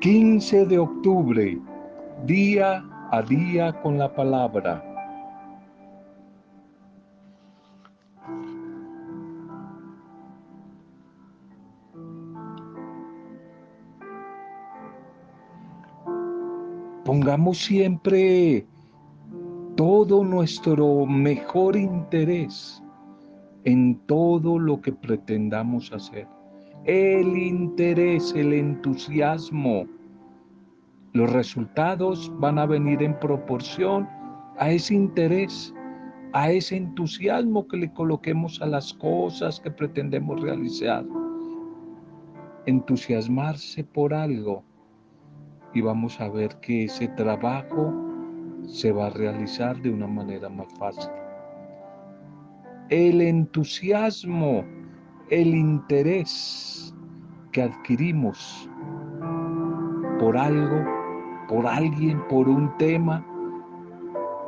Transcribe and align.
15 0.00 0.66
de 0.66 0.78
octubre, 0.78 1.60
día 2.24 2.84
a 3.10 3.20
día 3.20 3.72
con 3.82 3.98
la 3.98 4.14
palabra. 4.14 4.84
Pongamos 17.04 17.58
siempre 17.58 18.64
todo 19.74 20.22
nuestro 20.22 21.06
mejor 21.06 21.76
interés 21.76 22.80
en 23.64 23.98
todo 24.06 24.60
lo 24.60 24.80
que 24.80 24.92
pretendamos 24.92 25.92
hacer. 25.92 26.37
El 26.84 27.36
interés, 27.36 28.32
el 28.34 28.52
entusiasmo. 28.52 29.86
Los 31.12 31.32
resultados 31.32 32.32
van 32.38 32.58
a 32.58 32.66
venir 32.66 33.02
en 33.02 33.18
proporción 33.18 34.08
a 34.58 34.70
ese 34.70 34.94
interés, 34.94 35.74
a 36.32 36.50
ese 36.50 36.76
entusiasmo 36.76 37.66
que 37.68 37.78
le 37.78 37.92
coloquemos 37.92 38.60
a 38.62 38.66
las 38.66 38.92
cosas 38.94 39.60
que 39.60 39.70
pretendemos 39.70 40.40
realizar. 40.40 41.04
Entusiasmarse 42.66 43.84
por 43.84 44.14
algo 44.14 44.62
y 45.74 45.80
vamos 45.80 46.20
a 46.20 46.28
ver 46.28 46.58
que 46.60 46.84
ese 46.84 47.08
trabajo 47.08 47.92
se 48.66 48.92
va 48.92 49.06
a 49.06 49.10
realizar 49.10 49.80
de 49.80 49.90
una 49.90 50.06
manera 50.06 50.48
más 50.48 50.68
fácil 50.78 51.10
el 52.90 53.20
entusiasmo, 53.20 54.64
el 55.30 55.54
interés 55.54 56.94
que 57.52 57.62
adquirimos 57.62 58.68
por 60.18 60.36
algo, 60.36 60.84
por 61.48 61.66
alguien, 61.66 62.20
por 62.28 62.48
un 62.48 62.74
tema, 62.78 63.24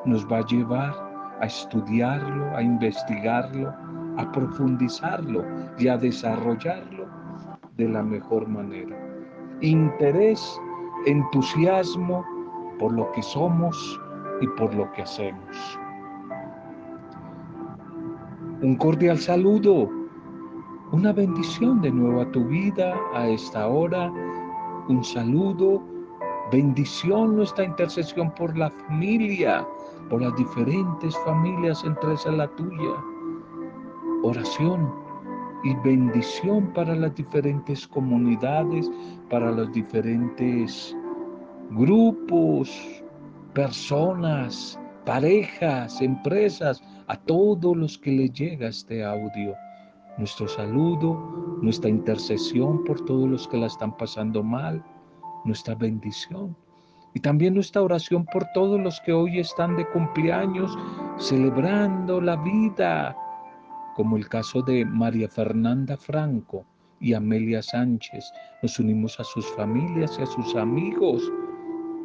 nos 0.06 0.27
va 0.31 0.39
a 0.39 0.47
llevar 0.47 0.95
a 1.41 1.47
estudiarlo, 1.47 2.56
a 2.56 2.62
investigarlo, 2.62 3.72
a 4.17 4.33
profundizarlo 4.33 5.45
y 5.78 5.89
a 5.89 5.98
desarrollarlo 5.98 7.06
de 7.77 7.89
la 7.89 8.03
mejor 8.03 8.48
manera. 8.48 8.97
Interés, 9.61 10.59
entusiasmo 11.06 12.25
por 12.78 12.92
lo 12.92 13.11
que 13.12 13.22
somos 13.22 14.00
y 14.41 14.47
por 14.59 14.75
lo 14.75 14.91
que 14.92 15.03
hacemos. 15.03 15.78
Un 18.62 18.77
cordial 18.77 19.19
saludo, 19.19 20.00
una 20.92 21.12
bendición 21.12 21.80
de 21.80 21.91
nuevo 21.92 22.22
a 22.22 22.33
tu 22.33 22.44
vida 22.44 22.94
a 23.14 23.28
esta 23.28 23.69
hora. 23.69 24.12
Un 24.88 25.05
saludo, 25.05 25.82
bendición 26.50 27.36
nuestra 27.36 27.64
intercesión 27.64 28.34
por 28.34 28.56
la 28.56 28.70
familia, 28.70 29.66
por 30.08 30.22
las 30.22 30.34
diferentes 30.36 31.16
familias, 31.24 31.84
entre 31.84 32.16
la 32.36 32.48
tuya. 32.56 33.05
Oración 34.24 34.92
y 35.62 35.74
bendición 35.84 36.72
para 36.72 36.94
las 36.97 37.14
diferentes 37.14 37.86
comunidades, 37.86 38.91
para 39.28 39.52
los 39.52 39.72
diferentes 39.72 40.97
grupos, 41.70 43.04
personas, 43.54 44.78
parejas, 45.06 46.00
empresas, 46.00 46.82
a 47.06 47.16
todos 47.16 47.77
los 47.77 47.97
que 47.97 48.10
les 48.10 48.32
llega 48.32 48.69
este 48.69 49.04
audio. 49.04 49.54
Nuestro 50.20 50.46
saludo, 50.48 51.58
nuestra 51.62 51.88
intercesión 51.88 52.84
por 52.84 53.02
todos 53.06 53.26
los 53.26 53.48
que 53.48 53.56
la 53.56 53.68
están 53.68 53.96
pasando 53.96 54.42
mal, 54.42 54.84
nuestra 55.46 55.74
bendición. 55.74 56.54
Y 57.14 57.20
también 57.20 57.54
nuestra 57.54 57.80
oración 57.80 58.26
por 58.26 58.44
todos 58.52 58.78
los 58.78 59.00
que 59.00 59.14
hoy 59.14 59.38
están 59.38 59.78
de 59.78 59.88
cumpleaños, 59.88 60.76
celebrando 61.16 62.20
la 62.20 62.36
vida, 62.36 63.16
como 63.97 64.19
el 64.19 64.28
caso 64.28 64.60
de 64.60 64.84
María 64.84 65.26
Fernanda 65.26 65.97
Franco 65.97 66.66
y 67.00 67.14
Amelia 67.14 67.62
Sánchez. 67.62 68.30
Nos 68.62 68.78
unimos 68.78 69.19
a 69.20 69.25
sus 69.25 69.47
familias 69.54 70.19
y 70.19 70.22
a 70.22 70.26
sus 70.26 70.54
amigos 70.54 71.32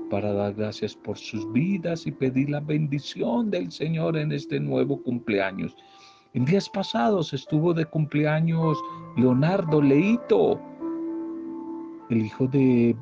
para 0.09 0.31
dar 0.31 0.53
gracias 0.53 0.95
por 0.95 1.17
sus 1.17 1.51
vidas 1.51 2.07
y 2.07 2.13
pedir 2.13 2.49
la 2.49 2.61
bendición 2.61 3.51
del 3.51 3.73
Señor 3.73 4.15
en 4.15 4.31
este 4.31 4.57
nuevo 4.57 5.03
cumpleaños. 5.03 5.75
En 6.35 6.43
días 6.43 6.69
pasados 6.69 7.33
estuvo 7.33 7.73
de 7.73 7.85
cumpleaños 7.85 8.77
Leonardo 9.15 9.81
Leito, 9.81 10.59
el 12.09 12.25
hijo 12.25 12.45
de 12.47 12.93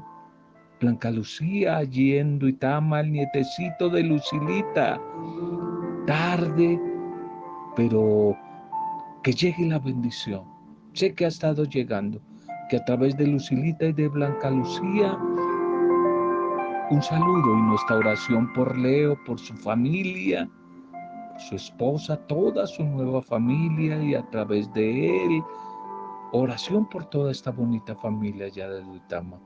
Blanca 0.80 1.10
Lucía, 1.10 1.78
allí 1.78 2.16
en 2.16 2.38
Duitama, 2.38 3.00
el 3.00 3.12
nietecito 3.12 3.90
de 3.90 4.04
Lucilita. 4.04 5.02
Tarde, 6.06 6.80
pero 7.76 8.38
que 9.24 9.34
llegue 9.34 9.66
la 9.66 9.80
bendición. 9.80 10.44
Sé 10.94 11.16
que 11.16 11.26
ha 11.26 11.30
estado 11.30 11.64
llegando, 11.64 12.22
que 12.70 12.78
a 12.78 12.86
través 12.86 13.18
de 13.18 13.26
Lucilita 13.26 13.86
y 13.86 13.94
de 13.94 14.10
Blanca 14.10 14.52
Lucía 14.52 15.18
un 16.92 17.02
saludo 17.02 17.58
y 17.58 17.62
nuestra 17.64 17.96
oración 17.96 18.54
por 18.54 18.78
Leo, 18.78 19.18
por 19.26 19.40
su 19.40 19.56
familia, 19.56 20.48
su 21.38 21.56
esposa, 21.56 22.18
toda 22.28 22.66
su 22.68 22.84
nueva 22.84 23.22
familia 23.22 24.02
y 24.04 24.16
a 24.16 24.28
través 24.30 24.72
de 24.74 25.26
él. 25.26 25.44
Oración 26.32 26.88
por 26.90 27.06
toda 27.06 27.32
esta 27.32 27.52
bonita 27.52 27.96
familia 27.96 28.48
ya 28.48 28.68
de 28.68 28.82
Duitama. 28.82 29.40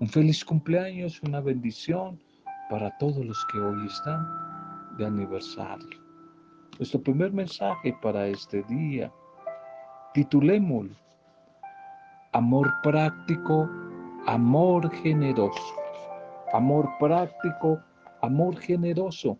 Un 0.00 0.08
feliz 0.08 0.44
cumpleaños, 0.44 1.20
una 1.22 1.40
bendición 1.40 2.20
para 2.70 2.96
todos 2.98 3.24
los 3.24 3.44
que 3.46 3.58
hoy 3.58 3.86
están 3.86 4.26
de 4.96 5.06
aniversario. 5.06 5.98
Nuestro 6.78 7.02
primer 7.02 7.32
mensaje 7.32 7.96
para 8.02 8.26
este 8.26 8.62
día, 8.64 9.12
titulémoslo 10.14 10.94
Amor 12.32 12.70
práctico, 12.82 13.68
amor 14.26 14.90
generoso 14.96 15.78
amor 16.52 16.88
práctico, 16.98 17.80
amor 18.22 18.56
generoso. 18.58 19.38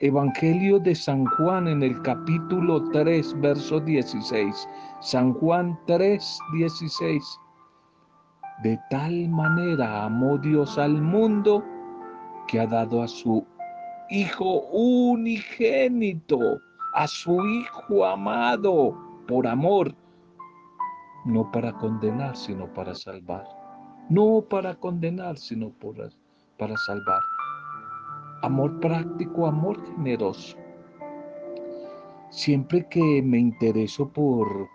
Evangelio 0.00 0.78
de 0.78 0.94
San 0.94 1.24
Juan 1.24 1.68
en 1.68 1.82
el 1.82 2.00
capítulo 2.02 2.82
3, 2.90 3.40
verso 3.40 3.80
16. 3.80 4.68
San 5.00 5.32
Juan 5.34 5.78
3, 5.86 6.38
16. 6.54 7.40
De 8.62 8.78
tal 8.90 9.28
manera 9.28 10.04
amó 10.04 10.38
Dios 10.38 10.78
al 10.78 11.00
mundo 11.00 11.64
que 12.48 12.60
ha 12.60 12.66
dado 12.66 13.02
a 13.02 13.08
su 13.08 13.46
Hijo 14.08 14.60
unigénito, 14.70 16.38
a 16.94 17.06
su 17.08 17.44
Hijo 17.44 18.04
amado, 18.04 18.96
por 19.26 19.46
amor, 19.46 19.94
no 21.24 21.50
para 21.50 21.72
condenar, 21.72 22.36
sino 22.36 22.72
para 22.72 22.94
salvar 22.94 23.44
no 24.08 24.44
para 24.48 24.74
condenar, 24.74 25.36
sino 25.36 25.70
para 25.70 26.76
salvar. 26.76 27.20
Amor 28.42 28.78
práctico, 28.80 29.46
amor 29.46 29.82
generoso. 29.94 30.56
Siempre 32.30 32.86
que 32.88 33.22
me 33.22 33.38
intereso 33.38 34.08
por 34.08 34.68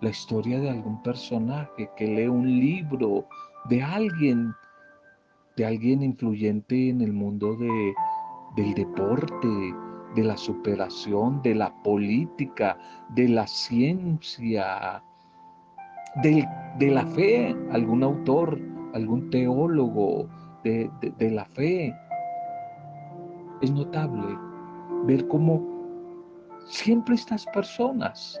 la 0.00 0.10
historia 0.10 0.60
de 0.60 0.70
algún 0.70 1.02
personaje, 1.02 1.90
que 1.96 2.06
leo 2.06 2.32
un 2.32 2.46
libro 2.46 3.26
de 3.68 3.82
alguien, 3.82 4.52
de 5.56 5.66
alguien 5.66 6.02
influyente 6.02 6.90
en 6.90 7.00
el 7.00 7.12
mundo 7.12 7.56
de, 7.56 7.94
del 8.56 8.74
deporte, 8.74 9.48
de 10.14 10.22
la 10.22 10.36
superación, 10.36 11.40
de 11.42 11.54
la 11.54 11.74
política, 11.82 12.78
de 13.10 13.28
la 13.28 13.46
ciencia, 13.46 15.02
de, 16.22 16.90
la 16.90 17.06
fe, 17.06 17.56
algún 17.72 18.02
autor, 18.02 18.60
algún 18.94 19.30
teólogo 19.30 20.28
de, 20.62 20.90
de 21.00 21.30
la 21.30 21.44
fe. 21.46 21.94
Es 23.60 23.70
notable 23.72 24.38
ver 25.04 25.26
cómo 25.28 25.62
siempre 26.66 27.14
estas 27.14 27.46
personas 27.46 28.40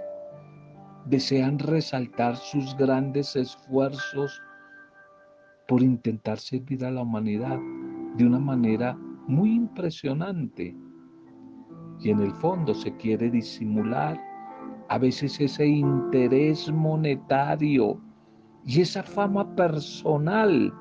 desean 1.06 1.58
resaltar 1.58 2.36
sus 2.36 2.76
grandes 2.76 3.34
esfuerzos 3.34 4.42
por 5.66 5.82
intentar 5.82 6.38
servir 6.38 6.84
a 6.84 6.90
la 6.90 7.02
humanidad 7.02 7.58
de 8.16 8.26
una 8.26 8.38
manera 8.38 8.96
muy 9.26 9.54
impresionante. 9.54 10.76
Y 12.00 12.10
en 12.10 12.20
el 12.20 12.32
fondo 12.32 12.74
se 12.74 12.94
quiere 12.96 13.30
disimular 13.30 14.20
a 14.88 14.98
veces 14.98 15.40
ese 15.40 15.66
interés 15.66 16.70
monetario 16.72 18.00
y 18.64 18.80
esa 18.80 19.02
fama 19.02 19.54
personal. 19.54 20.72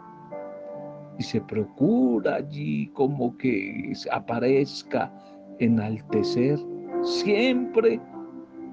Y 1.20 1.24
se 1.24 1.42
procura 1.42 2.36
allí 2.36 2.88
como 2.94 3.36
que 3.38 3.94
aparezca, 4.12 5.12
enaltecer 5.60 6.60
siempre 7.02 8.00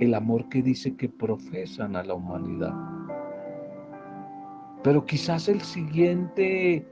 el 0.00 0.14
amor 0.14 0.48
que 0.48 0.62
dice 0.62 0.94
que 0.96 1.08
profesan 1.08 1.96
a 1.96 2.02
la 2.02 2.14
humanidad. 2.14 2.74
Pero 4.82 5.06
quizás 5.06 5.48
el 5.48 5.60
siguiente 5.62 6.86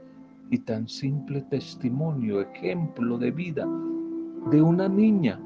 y 0.49 0.57
tan 0.59 0.87
simple 0.87 1.41
testimonio, 1.43 2.41
ejemplo 2.41 3.17
de 3.17 3.31
vida 3.31 3.67
de 4.49 4.61
una 4.61 4.89
niña 4.89 5.39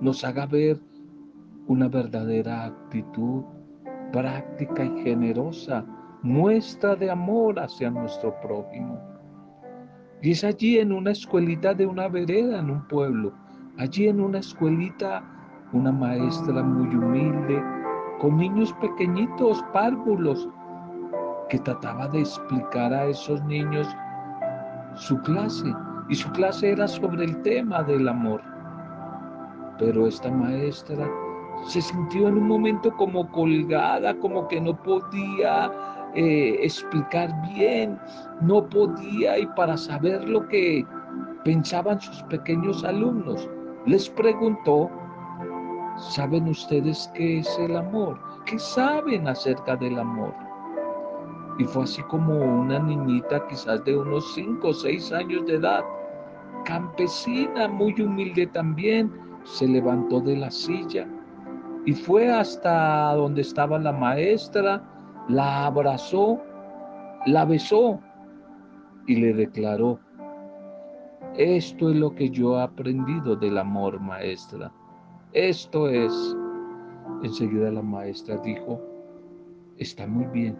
nos 0.00 0.24
haga 0.24 0.46
ver 0.46 0.80
una 1.66 1.88
verdadera 1.88 2.64
actitud 2.64 3.44
práctica 4.12 4.84
y 4.84 5.02
generosa, 5.02 5.84
muestra 6.22 6.96
de 6.96 7.10
amor 7.10 7.60
hacia 7.60 7.90
nuestro 7.90 8.34
prójimo. 8.40 8.98
Y 10.22 10.32
es 10.32 10.44
allí 10.44 10.78
en 10.78 10.92
una 10.92 11.12
escuelita 11.12 11.72
de 11.72 11.86
una 11.86 12.08
vereda 12.08 12.58
en 12.58 12.70
un 12.70 12.86
pueblo, 12.88 13.32
allí 13.78 14.08
en 14.08 14.20
una 14.20 14.38
escuelita, 14.38 15.24
una 15.72 15.90
maestra 15.90 16.62
muy 16.62 16.94
humilde, 16.94 17.62
con 18.20 18.36
niños 18.36 18.72
pequeñitos, 18.74 19.64
párvulos, 19.72 20.46
que 21.48 21.58
trataba 21.58 22.06
de 22.08 22.20
explicar 22.20 22.92
a 22.92 23.06
esos 23.06 23.42
niños 23.44 23.88
su 24.94 25.18
clase. 25.22 25.72
Y 26.08 26.14
su 26.16 26.30
clase 26.32 26.72
era 26.72 26.86
sobre 26.88 27.24
el 27.24 27.40
tema 27.42 27.82
del 27.82 28.08
amor. 28.08 28.42
Pero 29.78 30.06
esta 30.06 30.30
maestra 30.30 31.08
se 31.64 31.80
sintió 31.80 32.28
en 32.28 32.36
un 32.38 32.48
momento 32.48 32.94
como 32.96 33.30
colgada, 33.30 34.14
como 34.18 34.48
que 34.48 34.60
no 34.60 34.76
podía 34.82 35.70
eh, 36.14 36.58
explicar 36.62 37.30
bien, 37.54 37.98
no 38.40 38.68
podía 38.68 39.38
y 39.38 39.46
para 39.56 39.76
saber 39.76 40.28
lo 40.28 40.46
que 40.48 40.84
pensaban 41.44 42.00
sus 42.00 42.22
pequeños 42.24 42.84
alumnos, 42.84 43.48
les 43.86 44.08
preguntó, 44.10 44.90
¿saben 45.96 46.48
ustedes 46.48 47.10
qué 47.14 47.38
es 47.38 47.58
el 47.58 47.76
amor? 47.76 48.18
¿Qué 48.46 48.58
saben 48.58 49.28
acerca 49.28 49.76
del 49.76 49.98
amor? 49.98 50.34
Y 51.58 51.64
fue 51.64 51.84
así 51.84 52.02
como 52.04 52.34
una 52.34 52.78
niñita 52.78 53.46
quizás 53.48 53.84
de 53.84 53.96
unos 53.96 54.32
5 54.34 54.68
o 54.68 54.72
6 54.72 55.12
años 55.12 55.46
de 55.46 55.54
edad, 55.56 55.84
campesina, 56.64 57.68
muy 57.68 58.00
humilde 58.00 58.46
también, 58.48 59.12
se 59.44 59.66
levantó 59.66 60.20
de 60.20 60.36
la 60.36 60.50
silla 60.50 61.06
y 61.86 61.92
fue 61.92 62.30
hasta 62.30 63.14
donde 63.14 63.40
estaba 63.40 63.78
la 63.78 63.92
maestra, 63.92 64.82
la 65.28 65.66
abrazó, 65.66 66.40
la 67.26 67.44
besó 67.44 68.00
y 69.06 69.16
le 69.16 69.32
declaró, 69.32 69.98
esto 71.36 71.90
es 71.90 71.96
lo 71.96 72.14
que 72.14 72.28
yo 72.28 72.58
he 72.58 72.62
aprendido 72.62 73.36
del 73.36 73.58
amor, 73.58 74.00
maestra. 74.00 74.72
Esto 75.32 75.88
es. 75.88 76.12
Enseguida 77.22 77.70
la 77.70 77.82
maestra 77.82 78.36
dijo, 78.38 78.80
está 79.78 80.06
muy 80.06 80.26
bien, 80.26 80.58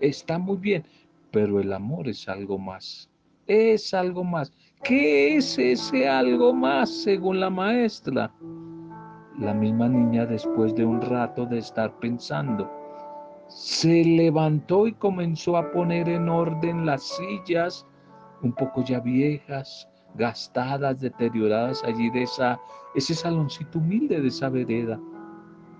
está 0.00 0.38
muy 0.38 0.56
bien, 0.56 0.84
pero 1.30 1.60
el 1.60 1.72
amor 1.72 2.08
es 2.08 2.28
algo 2.28 2.58
más. 2.58 3.10
Es 3.46 3.92
algo 3.94 4.24
más. 4.24 4.52
¿Qué 4.82 5.36
es 5.36 5.58
ese 5.58 6.08
algo 6.08 6.54
más 6.54 6.88
según 6.88 7.40
la 7.40 7.50
maestra? 7.50 8.32
La 9.38 9.54
misma 9.54 9.88
niña 9.88 10.26
después 10.26 10.74
de 10.74 10.84
un 10.84 11.00
rato 11.00 11.46
de 11.46 11.58
estar 11.58 11.98
pensando, 11.98 12.70
se 13.48 14.04
levantó 14.04 14.86
y 14.86 14.92
comenzó 14.92 15.56
a 15.56 15.70
poner 15.72 16.08
en 16.08 16.28
orden 16.28 16.84
las 16.84 17.02
sillas, 17.02 17.86
un 18.42 18.52
poco 18.52 18.84
ya 18.84 19.00
viejas, 19.00 19.88
gastadas, 20.14 21.00
deterioradas 21.00 21.82
allí 21.84 22.10
de 22.10 22.22
esa, 22.22 22.60
ese 22.94 23.14
saloncito 23.14 23.78
humilde 23.78 24.20
de 24.20 24.28
esa 24.28 24.48
vereda. 24.50 25.00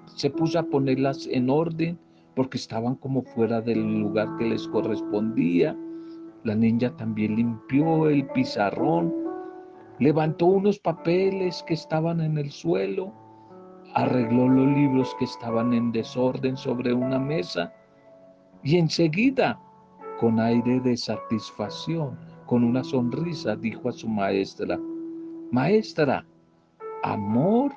Se 0.06 0.31
puso 0.31 0.59
a 0.59 0.62
ponerlas 0.62 1.26
en 1.31 1.50
orden 1.50 1.99
porque 2.35 2.56
estaban 2.56 2.94
como 2.97 3.23
fuera 3.23 3.61
del 3.61 4.00
lugar 4.00 4.29
que 4.38 4.47
les 4.47 4.67
correspondía. 4.69 5.76
La 6.44 6.55
niña 6.55 6.97
también 6.97 7.37
limpió 7.37 8.09
el 8.09 8.26
pizarrón, 8.29 9.12
levantó 9.99 10.47
unos 10.47 10.79
papeles 10.79 11.62
que 11.67 11.75
estaban 11.75 12.20
en 12.20 12.38
el 12.38 12.50
suelo, 12.50 13.12
arregló 13.99 14.49
los 14.49 14.67
libros 14.77 15.17
que 15.19 15.25
estaban 15.25 15.73
en 15.73 15.91
desorden 15.91 16.56
sobre 16.56 16.95
una 16.95 17.19
mesa 17.19 17.73
y 18.62 18.79
enseguida, 18.79 19.61
con 20.21 20.39
aire 20.39 20.79
de 20.81 20.97
satisfacción, 20.97 22.17
con 22.47 22.62
una 22.62 22.85
sonrisa, 22.85 23.56
dijo 23.56 23.89
a 23.89 23.93
su 23.93 24.09
maestra, 24.09 24.79
Maestra, 25.50 26.25
amor 27.03 27.73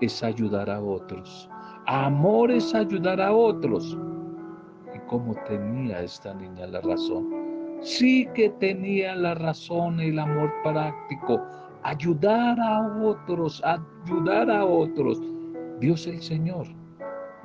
es 0.00 0.24
ayudar 0.24 0.68
a 0.70 0.80
otros. 0.80 1.48
Amor 1.86 2.50
es 2.50 2.74
ayudar 2.74 3.20
a 3.20 3.32
otros. 3.32 3.96
Y 4.92 4.98
cómo 5.06 5.36
tenía 5.46 6.02
esta 6.02 6.34
niña 6.34 6.66
la 6.66 6.80
razón. 6.80 7.28
Sí 7.80 8.28
que 8.34 8.50
tenía 8.50 9.14
la 9.14 9.34
razón 9.34 10.00
el 10.00 10.18
amor 10.18 10.52
práctico. 10.64 11.40
Ayudar 11.82 12.58
a 12.60 12.88
otros, 13.04 13.62
ayudar 13.64 14.50
a 14.50 14.64
otros. 14.64 15.20
Dios 15.80 16.06
el 16.06 16.20
Señor 16.20 16.66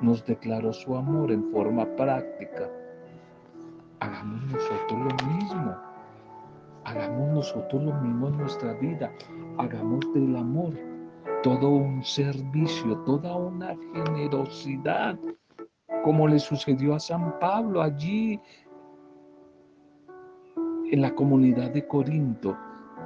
nos 0.00 0.24
declaró 0.26 0.70
su 0.70 0.94
amor 0.94 1.32
en 1.32 1.50
forma 1.52 1.86
práctica. 1.96 2.70
Hagamos 4.00 4.52
nosotros 4.52 5.00
lo 5.00 5.28
mismo. 5.32 5.76
Hagamos 6.84 7.34
nosotros 7.34 7.82
lo 7.82 7.94
mismo 7.94 8.28
en 8.28 8.36
nuestra 8.36 8.74
vida. 8.74 9.10
Hagamos 9.56 10.00
del 10.12 10.36
amor 10.36 10.74
todo 11.42 11.70
un 11.70 12.02
servicio, 12.04 12.98
toda 13.06 13.34
una 13.36 13.74
generosidad, 13.94 15.18
como 16.04 16.28
le 16.28 16.38
sucedió 16.38 16.94
a 16.94 17.00
San 17.00 17.38
Pablo 17.38 17.80
allí 17.80 18.38
en 20.90 21.00
la 21.00 21.14
comunidad 21.14 21.70
de 21.70 21.86
Corinto 21.86 22.54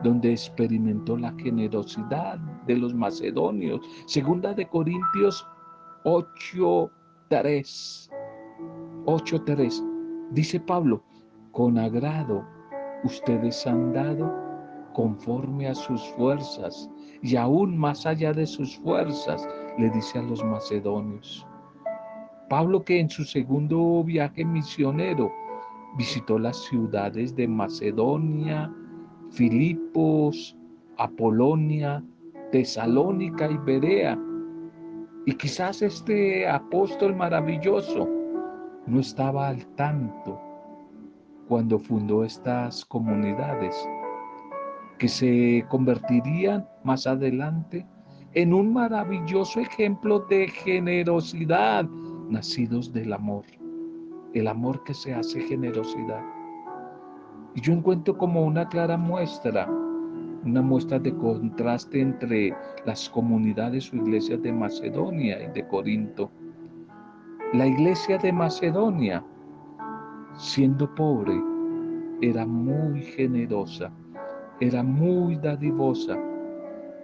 donde 0.03 0.33
experimentó 0.33 1.17
la 1.17 1.33
generosidad 1.39 2.39
de 2.67 2.77
los 2.77 2.95
macedonios. 2.95 3.81
Segunda 4.07 4.55
de 4.55 4.67
Corintios 4.67 5.47
8.3. 6.05 8.11
8.3. 9.07 10.31
Dice 10.33 10.61
Pablo, 10.61 11.03
con 11.53 11.79
agrado 11.79 12.45
ustedes 13.05 13.67
han 13.67 13.93
dado 13.93 14.51
conforme 14.93 15.69
a 15.69 15.75
sus 15.75 16.03
fuerzas 16.15 16.91
y 17.23 17.37
aún 17.37 17.77
más 17.77 18.07
allá 18.07 18.33
de 18.33 18.47
sus 18.47 18.77
fuerzas, 18.79 19.47
le 19.79 19.91
dice 19.91 20.19
a 20.19 20.23
los 20.23 20.43
macedonios. 20.45 21.47
Pablo 22.49 22.85
que 22.85 22.99
en 22.99 23.09
su 23.09 23.25
segundo 23.25 24.03
viaje 24.03 24.45
misionero 24.45 25.33
visitó 25.97 26.39
las 26.39 26.57
ciudades 26.65 27.35
de 27.37 27.47
Macedonia, 27.47 28.73
Filipos, 29.31 30.57
Apolonia, 30.99 32.03
Tesalónica 32.53 33.51
y 33.51 33.57
Berea. 33.59 34.19
Y 35.27 35.33
quizás 35.35 35.83
este 35.83 36.49
apóstol 36.49 37.15
maravilloso 37.15 38.09
no 38.87 39.01
estaba 39.01 39.49
al 39.49 39.65
tanto 39.77 40.41
cuando 41.49 41.79
fundó 41.79 42.25
estas 42.25 42.85
comunidades 42.85 43.77
que 44.99 45.09
se 45.09 45.65
convertirían 45.69 46.67
más 46.85 47.07
adelante 47.07 47.87
en 48.35 48.55
un 48.55 48.73
maravilloso 48.73 49.61
ejemplo 49.61 50.21
de 50.31 50.49
generosidad 50.49 51.85
nacidos 52.29 52.93
del 52.93 53.13
amor, 53.13 53.45
el 54.35 54.47
amor 54.47 54.85
que 54.85 54.95
se 54.95 55.15
hace 55.15 55.41
generosidad. 55.41 56.23
Y 57.55 57.61
yo 57.61 57.73
encuentro 57.73 58.17
como 58.17 58.45
una 58.45 58.69
clara 58.69 58.97
muestra, 58.97 59.69
una 60.45 60.63
muestra 60.63 60.99
de 60.99 61.15
contraste 61.17 62.01
entre 62.01 62.55
las 62.87 63.09
comunidades 63.11 63.93
o 63.93 63.97
iglesias 63.97 64.41
de 64.43 64.53
Macedonia 64.53 65.43
y 65.43 65.53
de 65.53 65.67
Corinto. 65.67 66.31
La 67.53 67.67
iglesia 67.67 68.17
de 68.19 68.33
Macedonia, 68.33 69.25
siendo 70.35 70.95
pobre, 70.95 71.35
era 72.23 72.47
muy 72.47 73.03
generosa, 73.03 73.91
era 74.61 74.83
muy 74.83 75.37
dadivosa. 75.37 76.17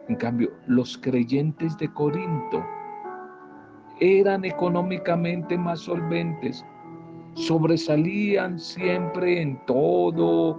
En 0.08 0.16
cambio, 0.16 0.52
los 0.66 0.96
creyentes 0.98 1.76
de 1.78 1.92
Corinto 1.92 2.64
eran 3.98 4.44
económicamente 4.44 5.58
más 5.58 5.80
solventes, 5.80 6.64
sobresalían 7.36 8.58
siempre 8.58 9.42
en 9.42 9.58
todo, 9.66 10.58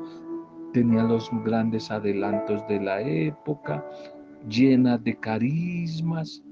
tenían 0.73 1.07
los 1.07 1.29
grandes 1.43 1.89
adelantos 1.89 2.65
de 2.67 2.79
la 2.79 3.01
época, 3.01 3.83
llenas 4.47 5.03
de 5.03 5.17
carismas, 5.17 6.43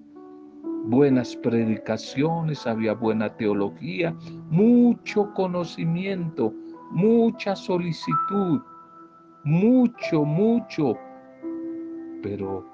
buenas 0.85 1.35
predicaciones, 1.35 2.65
había 2.65 2.93
buena 2.93 3.35
teología, 3.37 4.15
mucho 4.49 5.31
conocimiento, 5.35 6.51
mucha 6.91 7.55
solicitud, 7.55 8.61
mucho, 9.43 10.23
mucho, 10.23 10.97
pero 12.23 12.65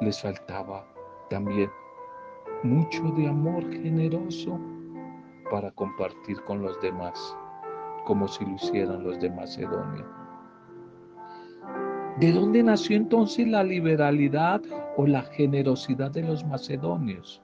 les 0.00 0.22
faltaba 0.22 0.86
también 1.28 1.68
mucho 2.62 3.02
de 3.16 3.26
amor 3.26 3.68
generoso 3.72 4.60
para 5.50 5.70
compartir 5.72 6.40
con 6.44 6.62
los 6.62 6.80
demás. 6.80 7.36
como 8.04 8.26
si 8.26 8.42
lo 8.42 8.52
hicieran 8.52 9.04
los 9.04 9.20
de 9.20 9.28
Macedonia. 9.28 10.06
¿De 12.18 12.32
dónde 12.32 12.62
nació 12.62 12.96
entonces 12.96 13.46
la 13.46 13.62
liberalidad 13.62 14.62
o 14.96 15.06
la 15.06 15.20
generosidad 15.22 16.10
de 16.10 16.22
los 16.22 16.42
macedonios? 16.46 17.42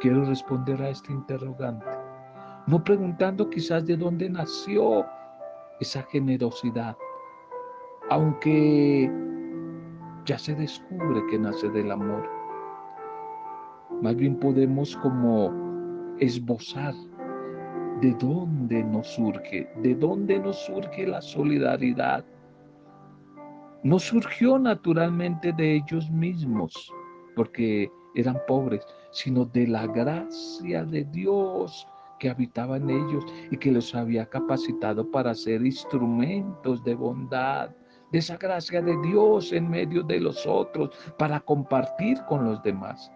Quiero 0.00 0.24
responder 0.26 0.80
a 0.82 0.90
este 0.90 1.10
interrogante, 1.10 1.86
no 2.66 2.84
preguntando 2.84 3.48
quizás 3.48 3.86
de 3.86 3.96
dónde 3.96 4.28
nació 4.28 5.06
esa 5.80 6.02
generosidad, 6.02 6.96
aunque 8.10 9.10
ya 10.26 10.38
se 10.38 10.54
descubre 10.54 11.22
que 11.30 11.38
nace 11.38 11.70
del 11.70 11.90
amor. 11.90 12.28
Más 14.02 14.14
bien 14.16 14.38
podemos 14.38 14.96
como 14.98 15.69
esbozar 16.20 16.94
de 18.00 18.14
dónde 18.14 18.82
nos 18.84 19.08
surge, 19.08 19.68
de 19.82 19.94
dónde 19.94 20.38
nos 20.38 20.56
surge 20.64 21.06
la 21.06 21.20
solidaridad. 21.20 22.24
No 23.82 23.98
surgió 23.98 24.58
naturalmente 24.58 25.52
de 25.52 25.76
ellos 25.76 26.10
mismos, 26.10 26.92
porque 27.34 27.90
eran 28.14 28.38
pobres, 28.46 28.86
sino 29.12 29.44
de 29.44 29.66
la 29.66 29.86
gracia 29.86 30.84
de 30.84 31.04
Dios 31.04 31.86
que 32.18 32.30
habitaba 32.30 32.76
en 32.76 32.90
ellos 32.90 33.24
y 33.50 33.56
que 33.56 33.72
los 33.72 33.94
había 33.94 34.26
capacitado 34.26 35.10
para 35.10 35.34
ser 35.34 35.64
instrumentos 35.64 36.84
de 36.84 36.94
bondad, 36.94 37.70
de 38.12 38.18
esa 38.18 38.36
gracia 38.36 38.82
de 38.82 38.96
Dios 39.02 39.52
en 39.52 39.70
medio 39.70 40.02
de 40.02 40.20
los 40.20 40.46
otros, 40.46 40.90
para 41.18 41.40
compartir 41.40 42.18
con 42.28 42.44
los 42.44 42.62
demás. 42.62 43.10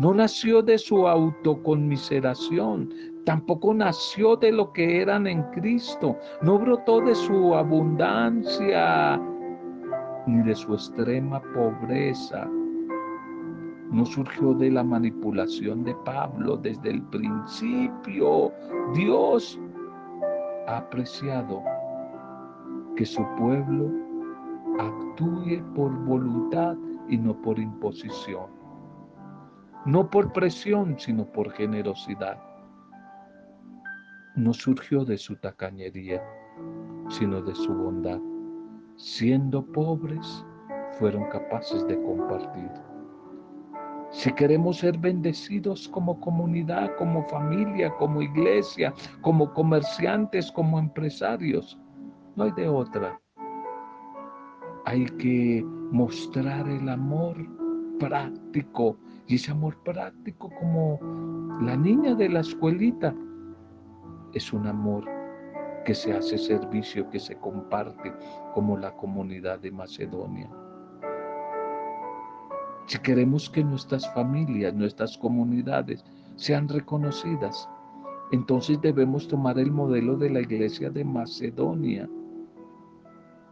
No 0.00 0.14
nació 0.14 0.62
de 0.62 0.78
su 0.78 1.06
autoconmiseración, 1.06 2.88
tampoco 3.26 3.74
nació 3.74 4.34
de 4.34 4.50
lo 4.50 4.72
que 4.72 5.02
eran 5.02 5.26
en 5.26 5.42
Cristo, 5.50 6.16
no 6.40 6.58
brotó 6.58 7.02
de 7.02 7.14
su 7.14 7.54
abundancia 7.54 9.20
ni 10.26 10.42
de 10.42 10.54
su 10.54 10.72
extrema 10.72 11.42
pobreza. 11.52 12.48
No 13.90 14.06
surgió 14.06 14.54
de 14.54 14.70
la 14.70 14.82
manipulación 14.82 15.84
de 15.84 15.94
Pablo 16.06 16.56
desde 16.56 16.92
el 16.92 17.02
principio. 17.02 18.52
Dios 18.94 19.60
ha 20.66 20.78
apreciado 20.78 21.62
que 22.96 23.04
su 23.04 23.22
pueblo 23.36 23.90
actúe 24.78 25.62
por 25.74 25.92
voluntad 26.06 26.74
y 27.06 27.18
no 27.18 27.34
por 27.42 27.58
imposición 27.58 28.59
no 29.86 30.10
por 30.10 30.32
presión, 30.32 30.98
sino 30.98 31.24
por 31.24 31.50
generosidad. 31.52 32.38
No 34.36 34.52
surgió 34.52 35.04
de 35.04 35.16
su 35.16 35.36
tacañería, 35.36 36.22
sino 37.08 37.40
de 37.42 37.54
su 37.54 37.72
bondad. 37.72 38.20
Siendo 38.96 39.64
pobres, 39.64 40.44
fueron 40.98 41.24
capaces 41.30 41.86
de 41.86 42.00
compartir. 42.02 42.70
Si 44.10 44.32
queremos 44.32 44.78
ser 44.78 44.98
bendecidos 44.98 45.88
como 45.88 46.20
comunidad, 46.20 46.94
como 46.96 47.22
familia, 47.28 47.94
como 47.96 48.20
iglesia, 48.20 48.92
como 49.20 49.52
comerciantes, 49.54 50.50
como 50.52 50.78
empresarios, 50.78 51.78
no 52.36 52.44
hay 52.44 52.52
de 52.52 52.68
otra. 52.68 53.20
Hay 54.84 55.04
que 55.06 55.64
mostrar 55.92 56.68
el 56.68 56.88
amor 56.88 57.36
práctico 57.98 58.98
y 59.30 59.36
ese 59.36 59.52
amor 59.52 59.80
práctico 59.84 60.50
como 60.58 60.98
la 61.62 61.76
niña 61.76 62.16
de 62.16 62.28
la 62.28 62.40
escuelita 62.40 63.14
es 64.34 64.52
un 64.52 64.66
amor 64.66 65.04
que 65.84 65.94
se 65.94 66.12
hace 66.12 66.36
servicio, 66.36 67.08
que 67.10 67.20
se 67.20 67.36
comparte 67.36 68.12
como 68.54 68.76
la 68.76 68.90
comunidad 68.96 69.60
de 69.60 69.70
Macedonia. 69.70 70.50
Si 72.86 72.98
queremos 72.98 73.48
que 73.48 73.62
nuestras 73.62 74.12
familias, 74.14 74.74
nuestras 74.74 75.16
comunidades 75.16 76.04
sean 76.34 76.68
reconocidas, 76.68 77.68
entonces 78.32 78.80
debemos 78.80 79.28
tomar 79.28 79.60
el 79.60 79.70
modelo 79.70 80.16
de 80.16 80.30
la 80.30 80.40
iglesia 80.40 80.90
de 80.90 81.04
Macedonia. 81.04 82.10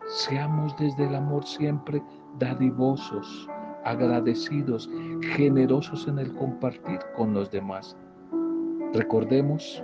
Seamos 0.07 0.77
desde 0.77 1.07
el 1.07 1.15
amor 1.15 1.45
siempre 1.45 2.03
dadivosos, 2.41 3.49
agradecidos, 3.85 4.91
generosos 5.35 6.07
en 6.09 6.19
el 6.19 6.35
compartir 6.35 6.99
con 7.17 7.35
los 7.35 7.51
demás. 7.51 7.97
Recordemos 8.93 9.83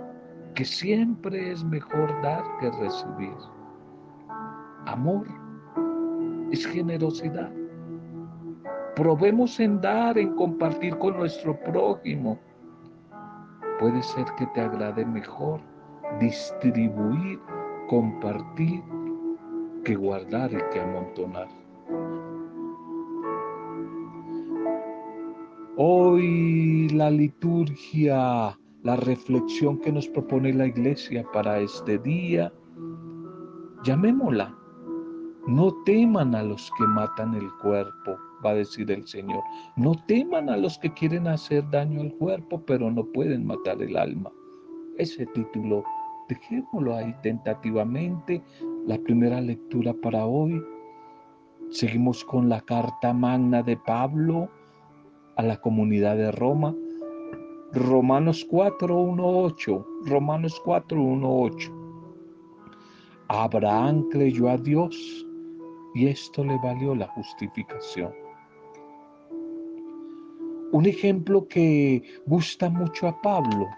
que 0.55 0.65
siempre 0.65 1.53
es 1.53 1.65
mejor 1.65 2.11
dar 2.23 2.43
que 2.61 2.71
recibir. 2.71 3.35
Amor 4.87 5.27
es 6.51 6.67
generosidad. 6.67 7.51
Probemos 8.95 9.59
en 9.59 9.81
dar, 9.81 10.17
en 10.17 10.35
compartir 10.37 10.97
con 10.99 11.17
nuestro 11.17 11.59
prójimo. 11.61 12.39
Puede 13.81 14.03
ser 14.03 14.25
que 14.39 14.47
te 14.49 14.61
agrade 14.61 15.05
mejor 15.05 15.61
distribuir, 16.21 17.41
compartir, 17.89 18.83
que 19.85 19.97
guardar 19.97 20.53
y 20.53 20.59
que 20.73 20.81
amontonar. 20.81 21.49
Hoy 25.77 26.89
la 26.91 27.11
liturgia, 27.11 28.57
la 28.85 28.95
reflexión 28.95 29.81
que 29.81 29.91
nos 29.91 30.07
propone 30.07 30.53
la 30.53 30.69
iglesia 30.69 31.25
para 31.33 31.59
este 31.59 31.99
día, 31.99 32.53
llamémosla, 33.83 34.57
no 35.49 35.75
teman 35.85 36.37
a 36.37 36.45
los 36.45 36.71
que 36.79 36.87
matan 36.87 37.35
el 37.35 37.51
cuerpo, 37.61 38.17
va 38.45 38.51
a 38.51 38.55
decir 38.55 38.89
el 38.93 39.05
Señor. 39.05 39.43
No 39.75 39.97
teman 40.07 40.49
a 40.49 40.57
los 40.57 40.79
que 40.79 40.93
quieren 40.93 41.27
hacer 41.27 41.69
daño 41.71 42.03
al 42.03 42.15
cuerpo, 42.19 42.63
pero 42.65 42.89
no 42.93 43.05
pueden 43.07 43.45
matar 43.45 43.83
el 43.83 43.97
alma. 43.97 44.31
Ese 44.97 45.27
título, 45.27 45.83
dejémoslo 46.29 46.95
ahí 46.95 47.13
tentativamente. 47.25 48.41
La 48.87 48.97
primera 48.99 49.41
lectura 49.41 49.93
para 49.93 50.25
hoy. 50.25 50.63
Seguimos 51.71 52.25
con 52.25 52.49
la 52.49 52.61
carta 52.61 53.13
magna 53.13 53.61
de 53.61 53.77
Pablo 53.77 54.49
a 55.37 55.43
la 55.43 55.61
comunidad 55.61 56.17
de 56.17 56.33
Roma. 56.33 56.75
Romanos 57.73 58.47
4.1.8. 58.49 59.85
Romanos 60.07 60.61
4.1.8. 60.65 61.73
Abraham 63.29 64.09
creyó 64.11 64.49
a 64.49 64.57
Dios 64.57 65.27
y 65.95 66.07
esto 66.09 66.45
le 66.45 66.59
valió 66.59 66.95
la 66.95 67.09
justificación. 67.09 68.13
Un 70.73 70.87
ejemplo 70.87 71.47
que 71.49 72.03
gusta 72.27 72.69
mucho 72.69 73.09
a 73.09 73.21
Pablo 73.23 73.69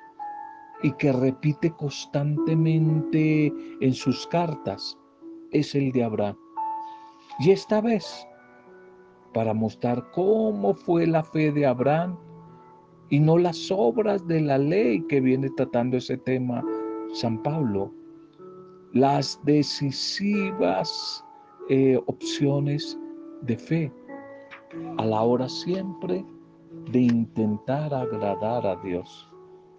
y 0.83 0.91
que 0.93 1.13
repite 1.13 1.71
constantemente 1.73 3.53
en 3.81 3.93
sus 3.93 4.27
cartas 4.29 4.99
es 5.53 5.75
el 5.75 5.93
de 5.93 6.05
Abraham. 6.05 6.37
Y 7.41 7.51
esta 7.51 7.81
vez 7.81 8.27
para 9.37 9.53
mostrar 9.53 10.03
cómo 10.13 10.73
fue 10.73 11.07
la 11.07 11.23
fe 11.23 11.53
de 11.53 11.67
Abraham 11.67 12.17
y 13.11 13.21
no 13.21 13.37
las 13.37 13.71
obras 13.71 14.27
de 14.27 14.41
la 14.41 14.57
ley 14.57 15.03
que 15.09 15.21
viene 15.21 15.51
tratando 15.59 15.99
ese 15.99 16.17
tema 16.17 16.65
San 17.13 17.43
Pablo. 17.43 17.93
Las 18.95 19.39
decisivas 19.45 21.23
eh, 21.69 22.01
opciones 22.07 22.99
de 23.43 23.59
fe 23.59 23.93
a 24.97 25.05
la 25.05 25.21
hora 25.21 25.51
siempre 25.51 26.25
de 26.91 27.01
intentar 27.01 27.93
agradar 27.93 28.67
a 28.67 28.77
Dios, 28.77 29.31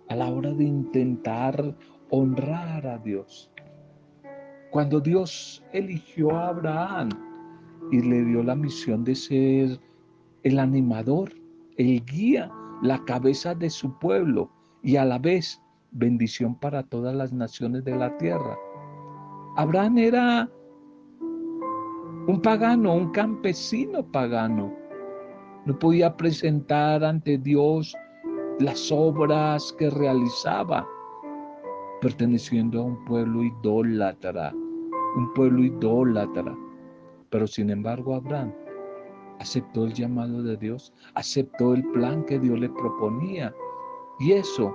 a 0.09 0.17
la 0.17 0.27
hora 0.29 0.53
de 0.53 0.65
intentar 0.65 1.75
honrar 2.11 2.85
a 2.85 2.99
Dios. 2.99 3.49
Cuando 4.69 4.99
Dios 4.99 5.65
eligió 5.73 6.29
a 6.37 6.49
Abraham, 6.49 7.09
y 7.91 8.01
le 8.01 8.23
dio 8.25 8.43
la 8.43 8.55
misión 8.55 9.03
de 9.03 9.15
ser 9.15 9.79
el 10.43 10.59
animador, 10.59 11.33
el 11.77 12.03
guía, 12.05 12.51
la 12.81 13.03
cabeza 13.05 13.55
de 13.55 13.69
su 13.69 13.97
pueblo 13.99 14.49
y 14.83 14.97
a 14.97 15.05
la 15.05 15.19
vez 15.19 15.61
bendición 15.91 16.55
para 16.55 16.83
todas 16.83 17.15
las 17.15 17.33
naciones 17.33 17.83
de 17.83 17.95
la 17.95 18.15
tierra. 18.17 18.57
Abraham 19.55 19.97
era 19.97 20.49
un 22.27 22.41
pagano, 22.41 22.93
un 22.93 23.11
campesino 23.11 24.05
pagano. 24.11 24.73
No 25.65 25.77
podía 25.79 26.15
presentar 26.15 27.03
ante 27.03 27.37
Dios 27.37 27.95
las 28.59 28.91
obras 28.91 29.73
que 29.77 29.89
realizaba, 29.89 30.87
perteneciendo 32.01 32.81
a 32.81 32.83
un 32.83 33.05
pueblo 33.05 33.43
idólatra, 33.43 34.53
un 35.15 35.33
pueblo 35.33 35.63
idólatra. 35.63 36.55
Pero 37.29 37.47
sin 37.47 37.69
embargo 37.69 38.15
Abraham 38.15 38.53
aceptó 39.39 39.85
el 39.85 39.93
llamado 39.93 40.41
de 40.43 40.57
Dios, 40.57 40.93
aceptó 41.13 41.73
el 41.73 41.83
plan 41.91 42.23
que 42.25 42.39
Dios 42.39 42.59
le 42.59 42.69
proponía. 42.69 43.53
Y 44.19 44.31
eso, 44.31 44.73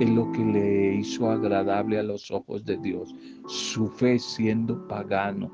es 0.00 0.10
lo 0.10 0.30
que 0.32 0.44
le 0.44 0.94
hizo 0.96 1.30
agradable 1.30 1.98
a 1.98 2.02
los 2.02 2.30
ojos 2.30 2.64
de 2.64 2.76
Dios, 2.78 3.14
su 3.46 3.86
fe 3.88 4.18
siendo 4.18 4.86
pagano. 4.88 5.50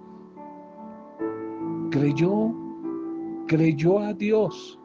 Creyó, 1.91 2.55
creyó 3.47 3.99
a 3.99 4.13
Dios 4.13 4.79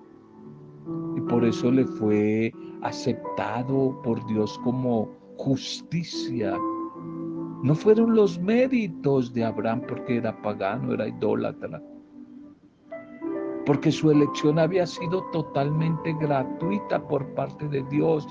y 1.16 1.22
por 1.22 1.46
eso 1.46 1.72
le 1.72 1.86
fue 1.86 2.52
aceptado 2.82 4.00
por 4.04 4.26
Dios 4.28 4.60
como 4.64 5.10
justicia. 5.38 6.58
No 7.64 7.74
fueron 7.74 8.16
los 8.16 8.40
méritos 8.40 9.34
de 9.34 9.44
Abraham 9.44 9.82
porque 9.88 10.18
era 10.18 10.40
pagano, 10.42 10.94
era 10.94 11.08
idólatra 11.08 11.82
porque 13.66 13.92
su 13.92 14.12
elección 14.12 14.60
había 14.60 14.86
sido 14.86 15.24
totalmente 15.32 16.14
gratuita 16.20 17.02
por 17.08 17.26
parte 17.34 17.68
de 17.70 17.84
Dios, 17.84 18.28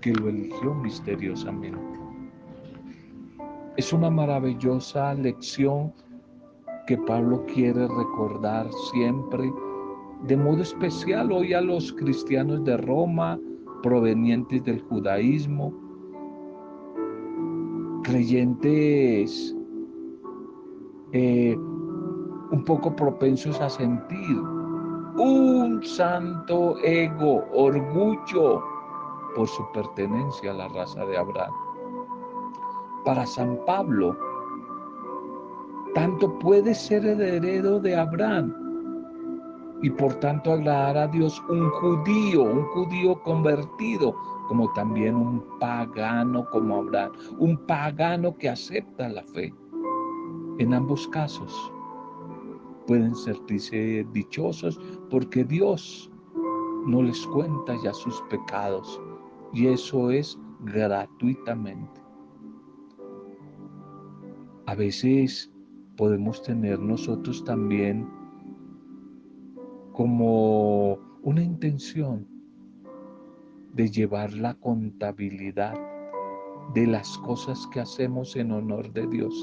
que 0.00 0.12
lo 0.12 0.28
eligió 0.28 0.74
misteriosamente. 0.74 1.78
Es 3.76 3.92
una 3.92 4.10
maravillosa 4.10 5.14
lección 5.14 5.92
que 6.86 6.96
Pablo 6.96 7.44
quiere 7.46 7.88
recordar 7.88 8.68
siempre, 8.92 9.52
de 10.26 10.36
modo 10.36 10.62
especial 10.62 11.32
hoy 11.32 11.52
a 11.52 11.60
los 11.60 11.92
cristianos 11.92 12.64
de 12.64 12.76
Roma, 12.76 13.38
provenientes 13.82 14.62
del 14.64 14.80
judaísmo, 14.82 15.72
creyentes 18.04 19.54
eh, 21.12 21.56
un 21.56 22.64
poco 22.64 22.94
propensos 22.94 23.60
a 23.60 23.68
sentir 23.68 24.38
un 25.16 25.82
santo 25.84 26.76
ego, 26.82 27.44
orgullo 27.52 28.62
por 29.34 29.48
su 29.48 29.64
pertenencia 29.72 30.52
a 30.52 30.54
la 30.54 30.68
raza 30.68 31.04
de 31.06 31.16
Abraham. 31.16 31.52
Para 33.04 33.26
San 33.26 33.58
Pablo, 33.66 34.16
tanto 35.94 36.38
puede 36.38 36.74
ser 36.74 37.04
heredero 37.04 37.78
de 37.78 37.96
Abraham 37.96 38.54
y 39.82 39.90
por 39.90 40.14
tanto 40.14 40.52
agradar 40.52 40.96
a 40.96 41.06
Dios 41.08 41.42
un 41.48 41.68
judío, 41.70 42.42
un 42.42 42.64
judío 42.68 43.20
convertido, 43.22 44.14
como 44.48 44.72
también 44.72 45.14
un 45.14 45.42
pagano 45.58 46.48
como 46.50 46.76
Abraham, 46.76 47.12
un 47.38 47.56
pagano 47.66 48.36
que 48.36 48.48
acepta 48.48 49.08
la 49.08 49.22
fe. 49.24 49.52
En 50.58 50.74
ambos 50.74 51.08
casos, 51.08 51.72
pueden 52.86 53.14
sentirse 53.14 54.06
dichosos 54.12 54.78
porque 55.10 55.44
Dios 55.44 56.10
no 56.86 57.02
les 57.02 57.26
cuenta 57.28 57.76
ya 57.82 57.92
sus 57.94 58.20
pecados 58.30 59.00
y 59.52 59.68
eso 59.68 60.10
es 60.10 60.38
gratuitamente. 60.60 62.02
A 64.66 64.74
veces 64.74 65.50
podemos 65.96 66.42
tener 66.42 66.78
nosotros 66.78 67.44
también 67.44 68.08
como 69.92 70.98
una 71.22 71.42
intención 71.42 72.33
de 73.74 73.90
llevar 73.90 74.32
la 74.32 74.54
contabilidad 74.54 75.74
de 76.74 76.86
las 76.86 77.18
cosas 77.18 77.66
que 77.72 77.80
hacemos 77.80 78.36
en 78.36 78.52
honor 78.52 78.92
de 78.92 79.06
Dios 79.06 79.34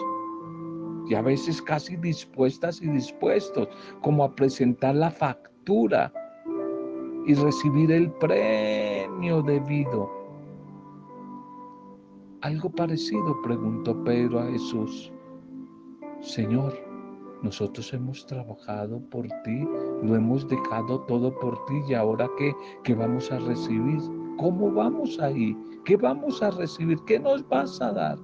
y 1.12 1.16
a 1.16 1.22
veces 1.22 1.62
casi 1.62 1.98
dispuestas 1.98 2.82
y 2.82 2.88
dispuestos, 2.88 3.68
como 4.02 4.24
a 4.24 4.34
presentar 4.34 4.96
la 4.96 5.12
factura 5.12 6.12
y 7.26 7.34
recibir 7.34 7.92
el 7.92 8.10
premio 8.12 9.42
debido. 9.42 10.10
Algo 12.42 12.70
parecido 12.70 13.42
preguntó 13.42 14.04
Pedro 14.04 14.40
a 14.40 14.46
Jesús. 14.48 15.12
Señor, 16.22 16.74
nosotros 17.44 17.94
hemos 17.94 18.26
trabajado 18.26 19.02
por 19.10 19.28
ti, 19.44 19.68
lo 20.04 20.16
hemos 20.16 20.48
dejado 20.48 21.02
todo 21.02 21.38
por 21.40 21.66
ti 21.66 21.82
y 21.90 21.94
ahora 21.94 22.30
qué, 22.38 22.54
qué 22.84 22.96
vamos 22.96 23.32
a 23.32 23.40
recibir? 23.40 24.21
¿Cómo 24.38 24.72
vamos 24.72 25.20
ahí? 25.20 25.58
¿Qué 25.86 25.98
vamos 25.98 26.42
a 26.42 26.52
recibir? 26.52 27.00
¿Qué 27.06 27.20
nos 27.20 27.48
vas 27.48 27.82
a 27.82 27.92
dar? 27.92 28.18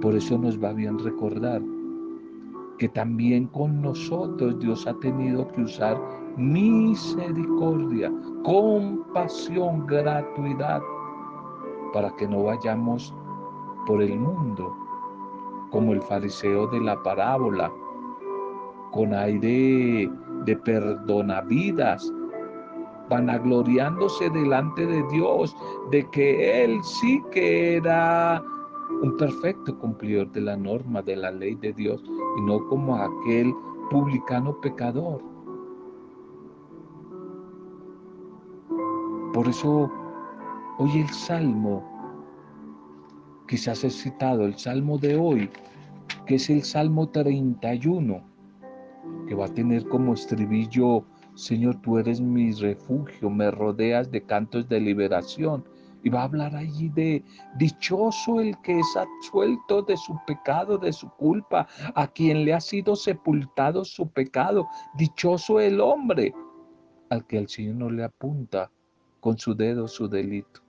Por 0.00 0.14
eso 0.14 0.38
nos 0.38 0.62
va 0.62 0.72
bien 0.72 0.98
recordar 0.98 1.60
que 2.78 2.88
también 2.88 3.46
con 3.48 3.82
nosotros 3.82 4.58
Dios 4.60 4.86
ha 4.86 4.94
tenido 5.00 5.48
que 5.48 5.62
usar 5.62 6.00
misericordia, 6.36 8.12
compasión, 8.44 9.86
gratuidad, 9.86 10.80
para 11.92 12.14
que 12.16 12.28
no 12.28 12.44
vayamos 12.44 13.12
por 13.86 14.02
el 14.02 14.18
mundo 14.18 14.76
como 15.70 15.92
el 15.92 16.02
fariseo 16.02 16.66
de 16.68 16.80
la 16.80 17.02
parábola, 17.02 17.70
con 18.92 19.12
aire 19.12 20.10
de 20.44 20.56
perdonavidas, 20.56 22.12
vanagloriándose 23.08 24.30
delante 24.30 24.86
de 24.86 25.02
Dios 25.10 25.56
de 25.90 26.08
que 26.10 26.64
Él 26.64 26.82
sí 26.82 27.22
que 27.32 27.76
era 27.76 28.42
un 29.02 29.16
perfecto 29.16 29.78
cumplidor 29.78 30.30
de 30.32 30.40
la 30.40 30.56
norma, 30.56 31.02
de 31.02 31.16
la 31.16 31.30
ley 31.30 31.54
de 31.54 31.72
Dios, 31.72 32.02
y 32.38 32.40
no 32.42 32.66
como 32.68 32.96
aquel 32.96 33.54
publicano 33.90 34.60
pecador. 34.60 35.22
Por 39.32 39.46
eso 39.46 39.90
hoy 40.78 41.00
el 41.00 41.08
Salmo, 41.10 41.84
quizás 43.46 43.84
he 43.84 43.90
citado 43.90 44.44
el 44.44 44.58
Salmo 44.58 44.98
de 44.98 45.16
hoy, 45.16 45.50
que 46.26 46.36
es 46.36 46.50
el 46.50 46.62
Salmo 46.62 47.08
31, 47.08 48.20
que 49.28 49.34
va 49.34 49.46
a 49.46 49.54
tener 49.54 49.86
como 49.88 50.14
estribillo, 50.14 51.04
Señor, 51.38 51.76
tú 51.82 51.98
eres 51.98 52.20
mi 52.20 52.50
refugio, 52.50 53.30
me 53.30 53.48
rodeas 53.52 54.10
de 54.10 54.20
cantos 54.20 54.68
de 54.68 54.80
liberación 54.80 55.64
y 56.02 56.08
va 56.08 56.22
a 56.22 56.24
hablar 56.24 56.56
allí 56.56 56.88
de 56.88 57.22
dichoso 57.56 58.40
el 58.40 58.60
que 58.60 58.80
es 58.80 58.96
absuelto 58.96 59.82
de 59.82 59.96
su 59.96 60.18
pecado, 60.26 60.78
de 60.78 60.92
su 60.92 61.08
culpa, 61.10 61.68
a 61.94 62.08
quien 62.08 62.44
le 62.44 62.54
ha 62.54 62.60
sido 62.60 62.96
sepultado 62.96 63.84
su 63.84 64.08
pecado. 64.08 64.66
Dichoso 64.96 65.60
el 65.60 65.80
hombre 65.80 66.34
al 67.08 67.24
que 67.24 67.38
el 67.38 67.48
Señor 67.48 67.76
no 67.76 67.90
le 67.90 68.02
apunta 68.02 68.68
con 69.20 69.38
su 69.38 69.54
dedo 69.54 69.86
su 69.86 70.08
delito. 70.08 70.60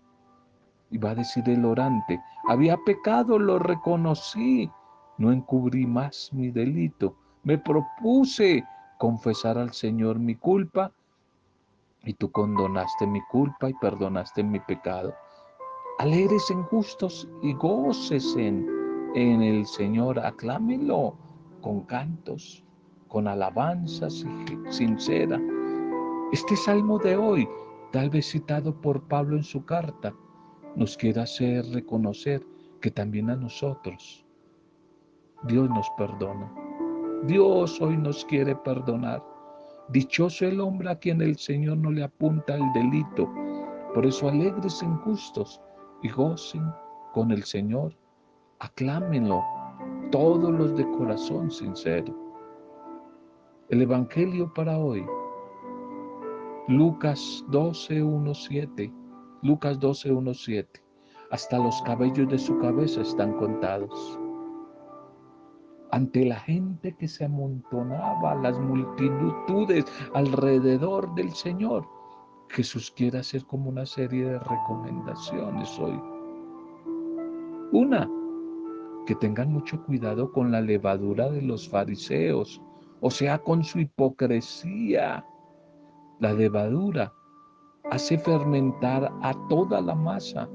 Y 0.92 1.00
va 1.00 1.12
a 1.12 1.16
decir 1.16 1.50
el 1.50 1.66
orante, 1.66 2.22
había 2.48 2.78
pecado, 2.86 3.40
lo 3.40 3.58
reconocí, 3.58 4.70
no 5.18 5.32
encubrí 5.32 5.88
más 5.88 6.30
mi 6.32 6.52
delito. 6.52 7.16
Me 7.42 7.58
propuse 7.58 8.64
confesar 9.00 9.58
al 9.58 9.74
Señor 9.74 10.20
mi 10.20 10.36
culpa 10.36 10.92
y 12.04 12.14
tú 12.14 12.32
condonaste 12.32 13.08
mi 13.08 13.22
culpa 13.32 13.70
y 13.70 13.74
perdonaste 13.76 14.44
mi 14.44 14.60
pecado. 14.60 15.16
Alegres 16.00 16.52
en 16.52 16.64
justos 16.64 17.28
y 17.42 17.54
goces 17.54 18.36
en, 18.38 18.68
en 19.16 19.42
el 19.42 19.66
Señor, 19.66 20.20
aclámelo 20.20 21.16
con 21.62 21.82
cantos, 21.86 22.64
con 23.08 23.28
alabanzas 23.28 24.26
sinceras. 24.70 25.42
Este 26.34 26.56
salmo 26.58 27.00
de 27.00 27.16
hoy, 27.16 27.48
tal 27.92 28.10
vez 28.10 28.30
citado 28.30 28.74
por 28.74 29.02
Pablo 29.08 29.38
en 29.38 29.44
su 29.44 29.64
carta, 29.66 30.14
nos 30.76 30.98
quiere 30.98 31.22
hacer 31.22 31.66
reconocer 31.68 32.46
que 32.82 32.92
también 32.92 33.30
a 33.30 33.36
nosotros 33.36 34.26
Dios 35.48 35.70
nos 35.70 35.90
perdona. 35.98 36.69
Dios 37.24 37.82
hoy 37.82 37.98
nos 37.98 38.24
quiere 38.26 38.56
perdonar. 38.56 39.22
Dichoso 39.90 40.46
el 40.46 40.62
hombre 40.62 40.90
a 40.90 40.96
quien 40.96 41.22
el 41.22 41.38
Señor 41.38 41.78
no 41.78 41.92
le 41.92 42.04
apunta 42.04 42.56
el 42.56 42.72
delito. 42.74 43.30
Por 43.94 44.06
eso 44.06 44.30
alegres 44.30 44.82
en 44.82 44.96
justos 45.00 45.62
y 46.02 46.10
gocen 46.10 46.64
con 47.14 47.32
el 47.32 47.44
Señor. 47.44 47.94
Aclámenlo 48.60 49.44
todos 50.12 50.52
los 50.52 50.78
de 50.78 50.90
corazón 50.92 51.52
sincero. 51.52 52.16
El 53.70 53.82
Evangelio 53.82 54.54
para 54.54 54.78
hoy. 54.78 55.06
Lucas 56.70 57.44
12, 57.50 58.02
1, 58.02 58.34
7. 58.34 58.94
Lucas 59.42 59.80
12, 59.80 60.12
1, 60.12 60.34
7. 60.34 60.84
Hasta 61.32 61.58
los 61.58 61.82
cabellos 61.82 62.30
de 62.30 62.38
su 62.38 62.58
cabeza 62.60 63.02
están 63.02 63.34
contados 63.34 64.19
ante 65.92 66.26
la 66.26 66.40
gente 66.40 66.96
que 66.96 67.08
se 67.08 67.26
amontonaba, 67.26 68.36
las 68.36 68.60
multitudes 68.60 69.86
alrededor 70.14 71.14
del 71.16 71.32
Señor. 71.32 71.88
Jesús 72.50 72.92
quiere 72.92 73.20
hacer 73.20 73.46
como 73.46 73.70
una 73.70 73.86
serie 73.86 74.26
de 74.26 74.40
recomendaciones 74.40 75.80
hoy. 75.80 76.00
Una, 77.72 78.10
que 79.06 79.16
tengan 79.16 79.52
mucho 79.52 79.84
cuidado 79.86 80.32
con 80.32 80.52
la 80.52 80.62
levadura 80.62 81.30
de 81.30 81.42
los 81.42 81.70
fariseos, 81.70 82.62
o 83.02 83.10
sea, 83.10 83.38
con 83.40 83.64
su 83.64 83.80
hipocresía. 83.80 85.26
La 86.20 86.34
levadura 86.34 87.14
hace 87.92 88.18
fermentar 88.18 89.12
a 89.22 89.34
toda 89.48 89.82
la 89.82 89.96
masa. 89.96 90.50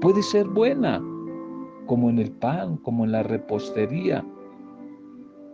Puede 0.00 0.22
ser 0.22 0.46
buena, 0.46 1.02
como 1.88 2.10
en 2.10 2.20
el 2.20 2.30
pan, 2.30 2.76
como 2.76 3.04
en 3.04 3.12
la 3.12 3.24
repostería. 3.24 4.24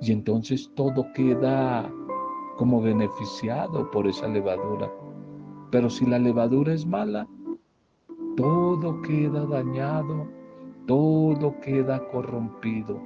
Y 0.03 0.13
entonces 0.13 0.71
todo 0.75 1.07
queda 1.15 1.91
como 2.59 2.83
beneficiado 2.83 3.91
por 3.91 4.07
esa 4.07 4.29
levadura. 4.29 4.93
Pero 5.71 5.89
si 5.89 6.05
la 6.05 6.19
levadura 6.19 6.75
es 6.75 6.85
mala, 6.85 7.27
todo 8.37 9.01
queda 9.03 9.47
dañado, 9.47 10.27
todo 10.87 11.59
queda 11.61 12.07
corrompido. 12.11 13.01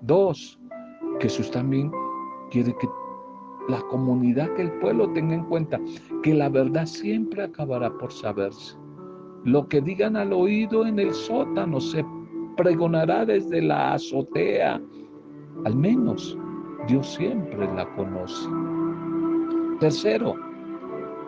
Dos, 0.00 0.58
Jesús 1.20 1.50
también 1.50 1.90
quiere 2.50 2.74
que 2.76 2.88
la 3.68 3.80
comunidad, 3.90 4.54
que 4.54 4.62
el 4.62 4.72
pueblo 4.78 5.12
tenga 5.12 5.34
en 5.34 5.44
cuenta 5.46 5.80
que 6.22 6.32
la 6.32 6.48
verdad 6.48 6.86
siempre 6.86 7.42
acabará 7.42 7.90
por 7.98 8.12
saberse. 8.12 8.76
Lo 9.44 9.68
que 9.68 9.80
digan 9.80 10.16
al 10.16 10.32
oído 10.32 10.86
en 10.86 10.98
el 10.98 11.12
sótano 11.12 11.80
se 11.80 12.04
pregonará 12.56 13.24
desde 13.24 13.62
la 13.62 13.94
azotea. 13.94 14.80
Al 15.64 15.76
menos 15.76 16.36
Dios 16.88 17.06
siempre 17.14 17.66
la 17.74 17.86
conoce. 17.94 18.48
Tercero, 19.80 20.34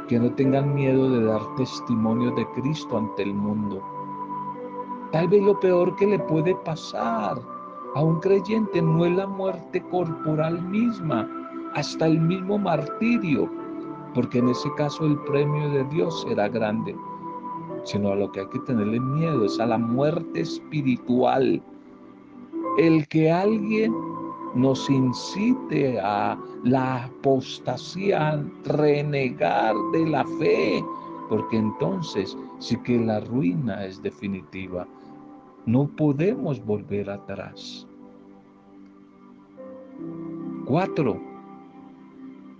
que 0.08 0.18
no 0.18 0.32
tengan 0.34 0.74
miedo 0.74 1.10
de 1.10 1.24
dar 1.24 1.40
testimonio 1.56 2.30
de 2.32 2.46
Cristo 2.52 2.96
ante 2.96 3.22
el 3.22 3.34
mundo. 3.34 3.82
Tal 5.12 5.28
vez 5.28 5.42
lo 5.42 5.58
peor 5.60 5.94
que 5.96 6.06
le 6.06 6.18
puede 6.18 6.54
pasar 6.64 7.38
a 7.94 8.02
un 8.02 8.20
creyente 8.20 8.82
no 8.82 9.04
es 9.04 9.16
la 9.16 9.26
muerte 9.26 9.82
corporal 9.90 10.62
misma, 10.62 11.28
hasta 11.74 12.06
el 12.06 12.20
mismo 12.20 12.58
martirio, 12.58 13.50
porque 14.14 14.38
en 14.38 14.48
ese 14.48 14.68
caso 14.76 15.04
el 15.04 15.18
premio 15.24 15.68
de 15.70 15.84
Dios 15.84 16.22
será 16.22 16.48
grande, 16.48 16.96
sino 17.84 18.12
a 18.12 18.16
lo 18.16 18.30
que 18.32 18.40
hay 18.40 18.48
que 18.48 18.58
tenerle 18.60 19.00
miedo 19.00 19.44
es 19.44 19.58
a 19.60 19.66
la 19.66 19.78
muerte 19.78 20.40
espiritual. 20.40 21.62
El 22.78 23.06
que 23.08 23.30
alguien 23.30 23.92
nos 24.54 24.88
incite 24.88 26.00
a 26.00 26.38
la 26.64 27.04
apostasía, 27.04 28.30
a 28.30 28.44
renegar 28.64 29.74
de 29.92 30.06
la 30.06 30.24
fe, 30.38 30.84
porque 31.28 31.56
entonces 31.56 32.36
sí 32.58 32.76
que 32.82 32.98
la 32.98 33.20
ruina 33.20 33.84
es 33.84 34.02
definitiva. 34.02 34.86
No 35.66 35.86
podemos 35.86 36.64
volver 36.64 37.10
atrás. 37.10 37.86
Cuatro, 40.64 41.20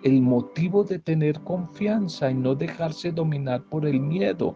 el 0.03 0.23
motivo 0.23 0.85
de 0.85 0.99
tener 0.99 1.41
confianza 1.41 2.31
y 2.31 2.35
no 2.35 2.55
dejarse 2.55 3.11
dominar 3.11 3.63
por 3.65 3.87
el 3.87 4.01
miedo. 4.01 4.55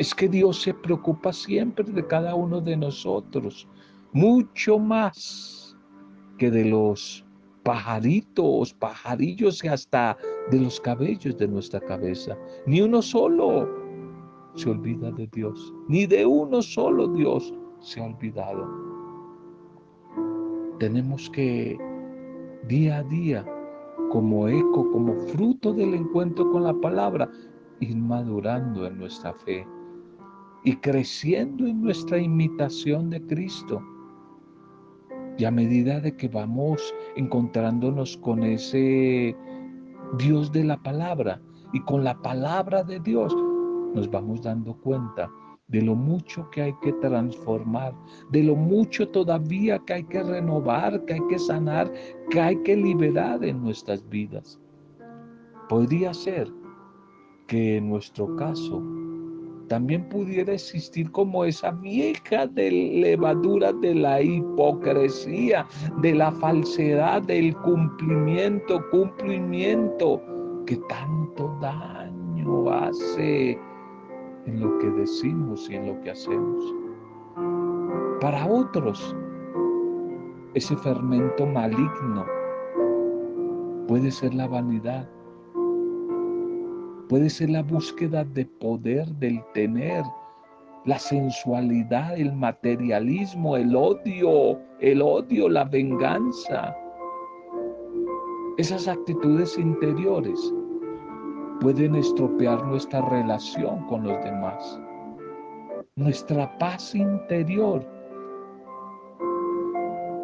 Es 0.00 0.14
que 0.14 0.30
Dios 0.30 0.62
se 0.62 0.72
preocupa 0.72 1.30
siempre 1.30 1.84
de 1.84 2.06
cada 2.06 2.34
uno 2.34 2.62
de 2.62 2.74
nosotros, 2.74 3.68
mucho 4.14 4.78
más 4.78 5.76
que 6.38 6.50
de 6.50 6.64
los 6.64 7.22
pajaritos, 7.64 8.72
pajarillos 8.72 9.62
y 9.62 9.68
hasta 9.68 10.16
de 10.50 10.58
los 10.58 10.80
cabellos 10.80 11.36
de 11.36 11.46
nuestra 11.46 11.80
cabeza. 11.80 12.34
Ni 12.64 12.80
uno 12.80 13.02
solo 13.02 13.68
se 14.54 14.70
olvida 14.70 15.10
de 15.10 15.28
Dios, 15.34 15.74
ni 15.86 16.06
de 16.06 16.24
uno 16.24 16.62
solo 16.62 17.06
Dios 17.08 17.52
se 17.80 18.00
ha 18.00 18.06
olvidado. 18.06 18.66
Tenemos 20.78 21.28
que 21.28 21.76
día 22.68 23.00
a 23.00 23.02
día, 23.02 23.44
como 24.10 24.48
eco, 24.48 24.90
como 24.92 25.14
fruto 25.26 25.74
del 25.74 25.92
encuentro 25.92 26.50
con 26.50 26.64
la 26.64 26.72
palabra, 26.72 27.30
ir 27.80 27.96
madurando 27.96 28.86
en 28.86 28.96
nuestra 28.96 29.34
fe 29.34 29.66
y 30.64 30.76
creciendo 30.76 31.66
en 31.66 31.82
nuestra 31.82 32.18
imitación 32.18 33.10
de 33.10 33.20
Cristo. 33.26 33.82
Y 35.38 35.44
a 35.44 35.50
medida 35.50 36.00
de 36.00 36.16
que 36.16 36.28
vamos 36.28 36.94
encontrándonos 37.16 38.16
con 38.18 38.42
ese 38.42 39.34
Dios 40.18 40.52
de 40.52 40.64
la 40.64 40.76
palabra 40.76 41.40
y 41.72 41.80
con 41.80 42.04
la 42.04 42.20
palabra 42.20 42.82
de 42.82 43.00
Dios, 43.00 43.34
nos 43.94 44.10
vamos 44.10 44.42
dando 44.42 44.74
cuenta 44.74 45.30
de 45.68 45.82
lo 45.82 45.94
mucho 45.94 46.50
que 46.50 46.62
hay 46.62 46.74
que 46.82 46.92
transformar, 46.94 47.94
de 48.30 48.42
lo 48.42 48.56
mucho 48.56 49.08
todavía 49.08 49.78
que 49.78 49.94
hay 49.94 50.04
que 50.04 50.22
renovar, 50.22 51.04
que 51.04 51.14
hay 51.14 51.26
que 51.28 51.38
sanar, 51.38 51.90
que 52.28 52.40
hay 52.40 52.56
que 52.62 52.76
liberar 52.76 53.44
en 53.44 53.62
nuestras 53.62 54.06
vidas. 54.08 54.58
Podría 55.68 56.12
ser 56.12 56.52
que 57.46 57.76
en 57.76 57.88
nuestro 57.88 58.34
caso 58.34 58.82
también 59.70 60.08
pudiera 60.08 60.54
existir 60.54 61.12
como 61.12 61.44
esa 61.44 61.70
vieja 61.70 62.48
de 62.48 62.72
levadura 62.72 63.72
de 63.72 63.94
la 63.94 64.20
hipocresía, 64.20 65.64
de 66.02 66.12
la 66.12 66.32
falsedad, 66.32 67.22
del 67.22 67.56
cumplimiento, 67.58 68.82
cumplimiento 68.90 70.20
que 70.66 70.76
tanto 70.88 71.56
daño 71.60 72.68
hace 72.68 73.56
en 74.46 74.60
lo 74.60 74.76
que 74.80 74.90
decimos 74.90 75.70
y 75.70 75.76
en 75.76 75.86
lo 75.86 76.00
que 76.00 76.10
hacemos. 76.10 76.64
Para 78.20 78.44
otros, 78.48 79.14
ese 80.54 80.76
fermento 80.78 81.46
maligno 81.46 82.26
puede 83.86 84.10
ser 84.10 84.34
la 84.34 84.48
vanidad, 84.48 85.08
puede 87.10 87.28
ser 87.28 87.50
la 87.50 87.64
búsqueda 87.64 88.22
de 88.22 88.46
poder, 88.46 89.04
del 89.16 89.42
tener, 89.52 90.04
la 90.84 90.96
sensualidad, 90.96 92.16
el 92.16 92.32
materialismo, 92.32 93.56
el 93.56 93.74
odio, 93.74 94.60
el 94.78 95.02
odio, 95.02 95.48
la 95.48 95.64
venganza. 95.64 96.72
Esas 98.58 98.86
actitudes 98.86 99.58
interiores 99.58 100.54
pueden 101.60 101.96
estropear 101.96 102.64
nuestra 102.64 103.00
relación 103.10 103.84
con 103.86 104.04
los 104.04 104.22
demás. 104.24 104.80
Nuestra 105.96 106.56
paz 106.58 106.94
interior 106.94 107.84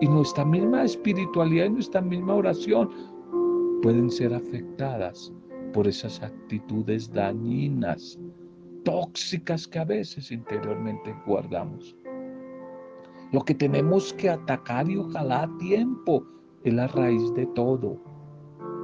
y 0.01 0.07
nuestra 0.07 0.45
misma 0.45 0.85
espiritualidad 0.85 1.65
y 1.65 1.71
nuestra 1.71 2.01
misma 2.01 2.35
oración 2.35 2.89
pueden 3.83 4.09
ser 4.09 4.33
afectadas 4.33 5.33
por 5.77 5.87
esas 5.87 6.23
actitudes 6.23 7.13
dañinas, 7.13 8.19
tóxicas 8.83 9.69
que 9.69 9.79
a 9.79 9.85
veces 9.85 10.33
interiormente 10.33 11.15
guardamos. 11.27 11.95
Lo 13.31 13.43
que 13.43 13.55
tenemos 13.55 14.15
que 14.15 14.31
atacar 14.31 14.89
y 14.89 14.97
ojalá 14.97 15.43
a 15.43 15.59
tiempo 15.59 16.25
es 16.65 16.73
la 16.73 16.87
raíz 16.89 17.31
de 17.35 17.45
todo, 17.49 18.01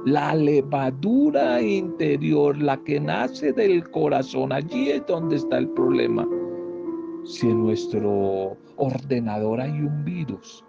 la 0.05 0.35
levadura 0.35 1.59
interior, 1.63 2.55
la 2.59 2.77
que 2.83 2.99
nace 2.99 3.51
del 3.53 3.89
corazón, 3.89 4.51
allí 4.51 4.91
es 4.91 5.03
donde 5.07 5.37
está 5.37 5.57
el 5.57 5.69
problema. 5.69 6.29
Si 7.23 7.49
en 7.49 7.63
nuestro 7.63 8.55
ordenador 8.75 9.61
hay 9.61 9.71
un 9.71 10.05
virus, 10.05 10.63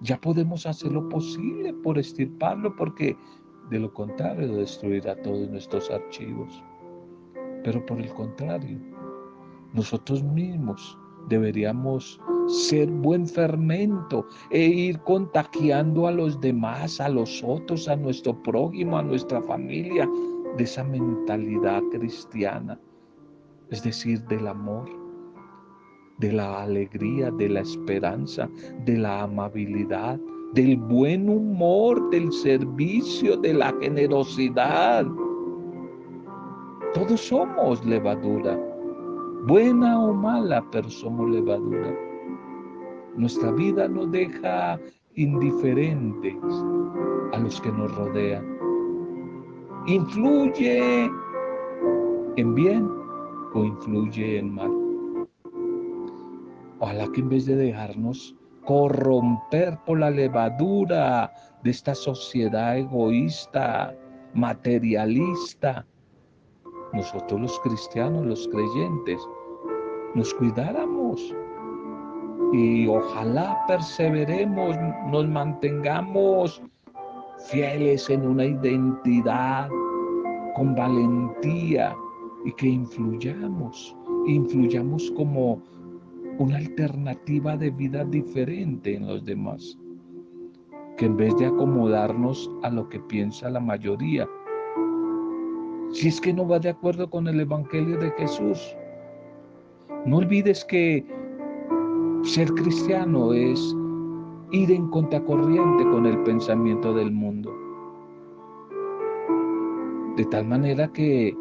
ya 0.00 0.18
podemos 0.18 0.64
hacer 0.64 0.92
lo 0.92 1.06
posible 1.10 1.74
por 1.74 1.98
estirparlo 1.98 2.74
porque 2.74 3.18
de 3.70 3.78
lo 3.78 3.92
contrario 3.92 4.56
destruirá 4.56 5.14
todos 5.22 5.48
nuestros 5.50 5.90
archivos. 5.90 6.62
Pero 7.64 7.84
por 7.86 8.00
el 8.00 8.12
contrario, 8.14 8.78
nosotros 9.72 10.22
mismos 10.22 10.98
deberíamos 11.28 12.20
ser 12.46 12.88
buen 12.88 13.26
fermento 13.26 14.26
e 14.50 14.64
ir 14.64 14.98
contagiando 15.00 16.06
a 16.06 16.12
los 16.12 16.40
demás, 16.40 17.00
a 17.00 17.08
los 17.08 17.42
otros, 17.44 17.88
a 17.88 17.96
nuestro 17.96 18.42
prójimo, 18.42 18.96
a 18.98 19.02
nuestra 19.02 19.42
familia, 19.42 20.08
de 20.56 20.64
esa 20.64 20.82
mentalidad 20.82 21.82
cristiana, 21.92 22.80
es 23.70 23.82
decir, 23.82 24.22
del 24.24 24.46
amor, 24.46 24.88
de 26.18 26.32
la 26.32 26.62
alegría, 26.62 27.30
de 27.30 27.48
la 27.48 27.60
esperanza, 27.60 28.48
de 28.84 28.96
la 28.96 29.22
amabilidad, 29.22 30.18
del 30.54 30.76
buen 30.76 31.28
humor, 31.28 32.10
del 32.10 32.32
servicio, 32.32 33.36
de 33.36 33.54
la 33.54 33.74
generosidad. 33.80 35.06
Todos 36.94 37.20
somos 37.20 37.84
levadura 37.84 38.58
buena 39.46 39.98
o 39.98 40.12
mala, 40.12 40.64
pero 40.70 40.88
somos 40.90 41.30
levadura. 41.30 41.94
Nuestra 43.16 43.50
vida 43.52 43.88
no 43.88 44.06
deja 44.06 44.78
indiferentes 45.14 46.36
a 47.32 47.38
los 47.38 47.60
que 47.60 47.72
nos 47.72 47.94
rodean. 47.96 48.44
Influye 49.86 51.10
en 52.36 52.54
bien 52.54 52.88
o 53.54 53.64
influye 53.64 54.38
en 54.38 54.54
mal. 54.54 54.70
Ojalá 56.80 57.10
que 57.12 57.20
en 57.20 57.28
vez 57.28 57.46
de 57.46 57.56
dejarnos 57.56 58.36
corromper 58.68 59.78
por 59.86 59.98
la 59.98 60.10
levadura 60.10 61.32
de 61.64 61.70
esta 61.70 61.94
sociedad 61.94 62.76
egoísta, 62.76 63.96
materialista, 64.34 65.86
nosotros 66.92 67.40
los 67.40 67.60
cristianos, 67.60 68.26
los 68.26 68.46
creyentes, 68.48 69.26
nos 70.14 70.34
cuidáramos 70.34 71.34
y 72.52 72.86
ojalá 72.86 73.58
perseveremos, 73.66 74.76
nos 75.10 75.26
mantengamos 75.26 76.62
fieles 77.50 78.10
en 78.10 78.26
una 78.26 78.44
identidad 78.44 79.70
con 80.54 80.74
valentía 80.74 81.96
y 82.44 82.52
que 82.52 82.66
influyamos, 82.66 83.96
influyamos 84.26 85.10
como 85.12 85.58
una 86.38 86.56
alternativa 86.56 87.56
de 87.56 87.70
vida 87.70 88.04
diferente 88.04 88.94
en 88.94 89.06
los 89.06 89.24
demás, 89.24 89.76
que 90.96 91.06
en 91.06 91.16
vez 91.16 91.36
de 91.36 91.46
acomodarnos 91.46 92.50
a 92.62 92.70
lo 92.70 92.88
que 92.88 93.00
piensa 93.00 93.50
la 93.50 93.60
mayoría, 93.60 94.28
si 95.92 96.08
es 96.08 96.20
que 96.20 96.32
no 96.32 96.46
va 96.46 96.58
de 96.58 96.68
acuerdo 96.68 97.10
con 97.10 97.26
el 97.26 97.40
Evangelio 97.40 97.98
de 97.98 98.10
Jesús, 98.12 98.76
no 100.06 100.18
olvides 100.18 100.64
que 100.64 101.04
ser 102.22 102.48
cristiano 102.52 103.32
es 103.32 103.74
ir 104.52 104.70
en 104.70 104.88
contracorriente 104.88 105.84
con 105.84 106.06
el 106.06 106.22
pensamiento 106.22 106.94
del 106.94 107.10
mundo. 107.10 107.52
De 110.16 110.24
tal 110.26 110.46
manera 110.46 110.88
que 110.92 111.36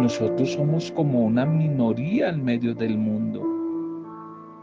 nosotros 0.00 0.52
somos 0.52 0.92
como 0.92 1.24
una 1.24 1.44
minoría 1.44 2.28
en 2.30 2.44
medio 2.44 2.74
del 2.74 2.96
mundo, 2.98 3.55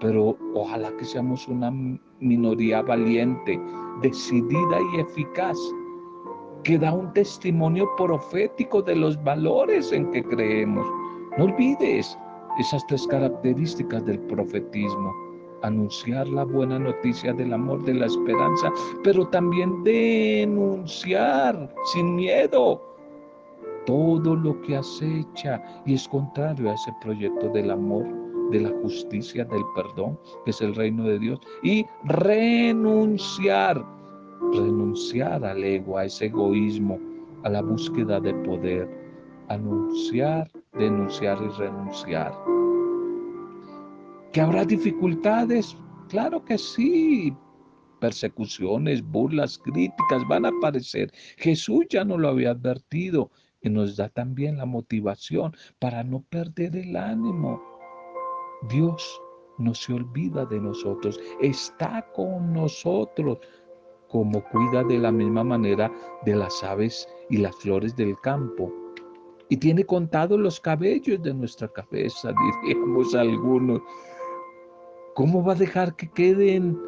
pero 0.04 0.38
ojalá 0.54 0.92
que 0.98 1.06
seamos 1.06 1.48
una 1.48 1.72
minoría 2.20 2.82
valiente, 2.82 3.58
decidida 4.02 4.78
y 4.94 5.00
eficaz, 5.00 5.58
que 6.64 6.78
da 6.78 6.92
un 6.92 7.12
testimonio 7.14 7.90
profético 7.96 8.82
de 8.82 8.98
los 8.98 9.22
valores 9.24 9.94
en 9.94 10.12
que 10.12 10.22
creemos. 10.22 10.86
No 11.38 11.46
olvides 11.46 12.20
esas 12.60 12.86
tres 12.88 13.08
características 13.08 14.06
del 14.06 14.20
profetismo. 14.20 15.14
Anunciar 15.62 16.28
la 16.28 16.44
buena 16.44 16.78
noticia 16.78 17.32
del 17.32 17.54
amor, 17.54 17.82
de 17.86 17.94
la 17.94 18.08
esperanza, 18.08 18.74
pero 19.06 19.26
también 19.30 19.86
denunciar 19.86 21.74
sin 21.94 22.18
miedo 22.18 22.82
todo 23.86 24.36
lo 24.36 24.62
que 24.64 24.76
acecha 24.76 25.64
y 25.86 25.94
es 25.94 26.10
contrario 26.10 26.72
a 26.72 26.74
ese 26.74 26.94
proyecto 27.02 27.48
del 27.50 27.72
amor, 27.72 28.23
de 28.54 28.62
la 28.62 28.70
justicia, 28.70 29.44
del 29.46 29.64
perdón, 29.76 30.18
que 30.46 30.52
es 30.52 30.62
el 30.62 30.76
reino 30.76 31.04
de 31.06 31.18
Dios, 31.18 31.40
y 31.64 31.86
renunciar, 32.06 33.84
renunciar 34.54 35.44
al 35.44 35.64
ego, 35.64 35.98
a 35.98 36.06
ese 36.06 36.28
egoísmo, 36.28 37.00
a 37.44 37.50
la 37.50 37.62
búsqueda 37.64 38.20
de 38.20 38.34
poder, 38.36 38.88
anunciar, 39.50 40.50
denunciar 40.78 41.40
y 41.44 41.48
renunciar. 41.60 42.34
¿Que 44.32 44.42
habrá 44.42 44.64
dificultades? 44.66 45.76
Claro 46.10 46.46
que 46.46 46.58
sí, 46.60 47.36
persecuciones, 48.00 49.04
burlas, 49.04 49.58
críticas 49.58 50.28
van 50.28 50.46
a 50.46 50.50
aparecer. 50.50 51.12
Jesús 51.38 51.86
ya 51.90 52.06
no 52.06 52.20
lo 52.20 52.30
había 52.30 52.52
advertido 52.52 53.32
y 53.62 53.70
nos 53.70 53.96
da 53.96 54.10
también 54.10 54.58
la 54.58 54.66
motivación 54.66 55.56
para 55.80 56.04
no 56.04 56.22
perder 56.30 56.76
el 56.76 56.96
ánimo. 56.96 57.73
Dios 58.70 59.22
no 59.58 59.74
se 59.74 59.94
olvida 59.94 60.46
de 60.46 60.60
nosotros, 60.60 61.20
está 61.42 62.06
con 62.14 62.54
nosotros, 62.54 63.40
como 64.08 64.44
cuida 64.50 64.84
de 64.84 65.00
la 65.00 65.12
misma 65.12 65.44
manera 65.44 65.92
de 66.26 66.36
las 66.36 66.64
aves 66.64 67.08
y 67.30 67.38
las 67.38 67.56
flores 67.56 67.96
del 67.96 68.20
campo. 68.22 68.72
Y 69.50 69.58
tiene 69.58 69.86
contados 69.86 70.40
los 70.40 70.60
cabellos 70.60 71.22
de 71.22 71.34
nuestra 71.34 71.68
cabeza, 71.68 72.34
diríamos 72.64 73.14
algunos. 73.16 73.82
¿Cómo 75.16 75.44
va 75.44 75.54
a 75.54 75.58
dejar 75.58 75.96
que 75.96 76.10
queden 76.10 76.80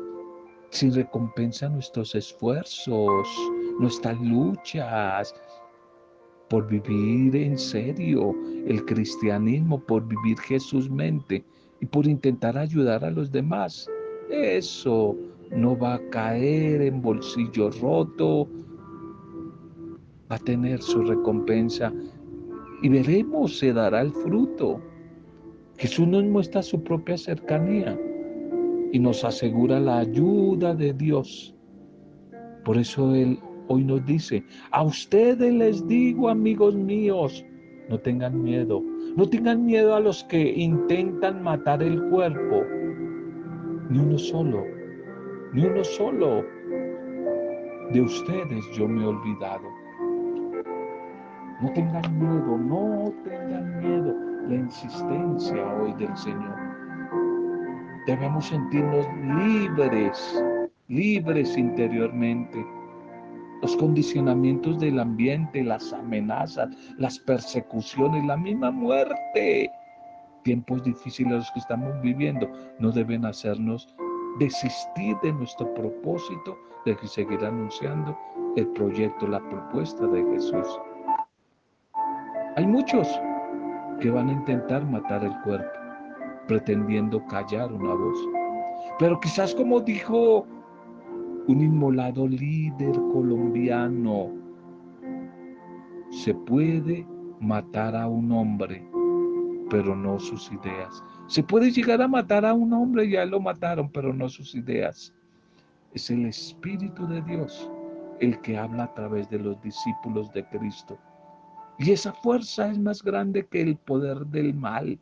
sin 0.69 0.93
recompensa 0.93 1.69
nuestros 1.69 2.15
esfuerzos, 2.15 3.27
nuestras 3.79 4.19
luchas, 4.21 5.33
por 6.49 6.67
vivir 6.67 7.35
en 7.35 7.57
serio 7.57 8.35
el 8.67 8.83
cristianismo, 8.85 9.79
por 9.79 10.07
vivir 10.07 10.39
Jesús 10.39 10.89
mente 10.89 11.43
y 11.79 11.85
por 11.85 12.07
intentar 12.07 12.57
ayudar 12.57 13.03
a 13.03 13.11
los 13.11 13.31
demás. 13.31 13.89
Eso 14.29 15.15
no 15.51 15.77
va 15.77 15.95
a 15.95 16.09
caer 16.09 16.81
en 16.81 17.01
bolsillo 17.01 17.69
roto, 17.69 18.47
va 20.31 20.35
a 20.35 20.39
tener 20.39 20.81
su 20.81 21.03
recompensa 21.03 21.93
y 22.81 22.89
veremos, 22.89 23.57
se 23.59 23.73
dará 23.73 24.01
el 24.01 24.11
fruto. 24.11 24.81
Jesús 25.77 26.07
nos 26.07 26.23
muestra 26.23 26.61
su 26.63 26.83
propia 26.83 27.17
cercanía 27.17 27.99
y 28.91 28.99
nos 28.99 29.23
asegura 29.23 29.79
la 29.79 29.99
ayuda 29.99 30.73
de 30.73 30.93
Dios. 30.93 31.53
Por 32.63 32.77
eso 32.77 33.13
Él 33.13 33.37
Hoy 33.67 33.83
nos 33.83 34.05
dice, 34.05 34.43
a 34.71 34.83
ustedes 34.83 35.51
les 35.53 35.87
digo, 35.87 36.29
amigos 36.29 36.75
míos, 36.75 37.43
no 37.89 37.99
tengan 37.99 38.43
miedo. 38.43 38.83
No 39.15 39.25
tengan 39.29 39.65
miedo 39.65 39.95
a 39.95 40.01
los 40.01 40.25
que 40.25 40.41
intentan 40.41 41.41
matar 41.41 41.81
el 41.81 42.09
cuerpo. 42.09 42.65
Ni 43.89 43.97
uno 43.97 44.17
solo, 44.17 44.65
ni 45.53 45.65
uno 45.65 45.85
solo. 45.85 46.43
De 47.93 48.01
ustedes 48.01 48.65
yo 48.73 48.89
me 48.89 49.03
he 49.03 49.07
olvidado. 49.07 49.69
No 51.61 51.71
tengan 51.71 52.19
miedo, 52.19 52.57
no 52.57 53.13
tengan 53.23 53.79
miedo. 53.79 54.13
La 54.49 54.55
insistencia 54.55 55.65
hoy 55.81 55.93
del 55.93 56.15
Señor. 56.17 56.57
Debemos 58.07 58.45
sentirnos 58.47 59.07
libres, 59.45 60.43
libres 60.89 61.57
interiormente 61.57 62.65
los 63.65 63.77
condicionamientos 63.77 64.77
del 64.77 64.99
ambiente, 64.99 65.63
las 65.63 65.91
amenazas, 65.91 66.69
las 66.99 67.17
persecuciones, 67.17 68.23
la 68.25 68.37
misma 68.37 68.69
muerte. 68.69 69.71
Tiempos 70.43 70.83
difíciles 70.83 71.33
los 71.33 71.51
que 71.51 71.61
estamos 71.61 71.99
viviendo 72.03 72.47
no 72.77 72.91
deben 72.91 73.25
hacernos 73.25 73.87
desistir 74.37 75.17
de 75.23 75.33
nuestro 75.33 75.73
propósito 75.73 76.55
de 76.85 76.95
seguir 77.07 77.43
anunciando 77.43 78.15
el 78.55 78.67
proyecto, 78.67 79.27
la 79.27 79.39
propuesta 79.49 80.05
de 80.05 80.23
Jesús. 80.33 80.79
Hay 82.57 82.67
muchos 82.67 83.07
que 83.99 84.11
van 84.11 84.29
a 84.29 84.33
intentar 84.33 84.85
matar 84.85 85.23
el 85.23 85.33
cuerpo, 85.41 85.79
pretendiendo 86.47 87.25
callar 87.25 87.73
una 87.73 87.95
voz. 87.95 88.19
Pero 88.99 89.19
quizás 89.21 89.55
como 89.55 89.79
dijo 89.79 90.45
un 91.47 91.61
inmolado 91.61 92.27
líder 92.27 92.93
colombiano. 93.13 94.31
Se 96.09 96.33
puede 96.33 97.05
matar 97.39 97.95
a 97.95 98.07
un 98.07 98.31
hombre, 98.31 98.87
pero 99.69 99.95
no 99.95 100.19
sus 100.19 100.51
ideas. 100.51 101.03
Se 101.27 101.43
puede 101.43 101.71
llegar 101.71 102.01
a 102.01 102.07
matar 102.07 102.45
a 102.45 102.53
un 102.53 102.73
hombre, 102.73 103.09
ya 103.09 103.25
lo 103.25 103.39
mataron, 103.39 103.89
pero 103.89 104.13
no 104.13 104.29
sus 104.29 104.55
ideas. 104.55 105.13
Es 105.93 106.09
el 106.09 106.25
Espíritu 106.25 107.07
de 107.07 107.21
Dios 107.21 107.69
el 108.19 108.39
que 108.41 108.57
habla 108.57 108.85
a 108.85 108.93
través 108.93 109.29
de 109.29 109.39
los 109.39 109.61
discípulos 109.61 110.31
de 110.33 110.45
Cristo. 110.45 110.97
Y 111.77 111.91
esa 111.91 112.13
fuerza 112.13 112.69
es 112.69 112.79
más 112.79 113.03
grande 113.03 113.45
que 113.45 113.61
el 113.61 113.75
poder 113.75 114.25
del 114.27 114.53
mal, 114.53 114.97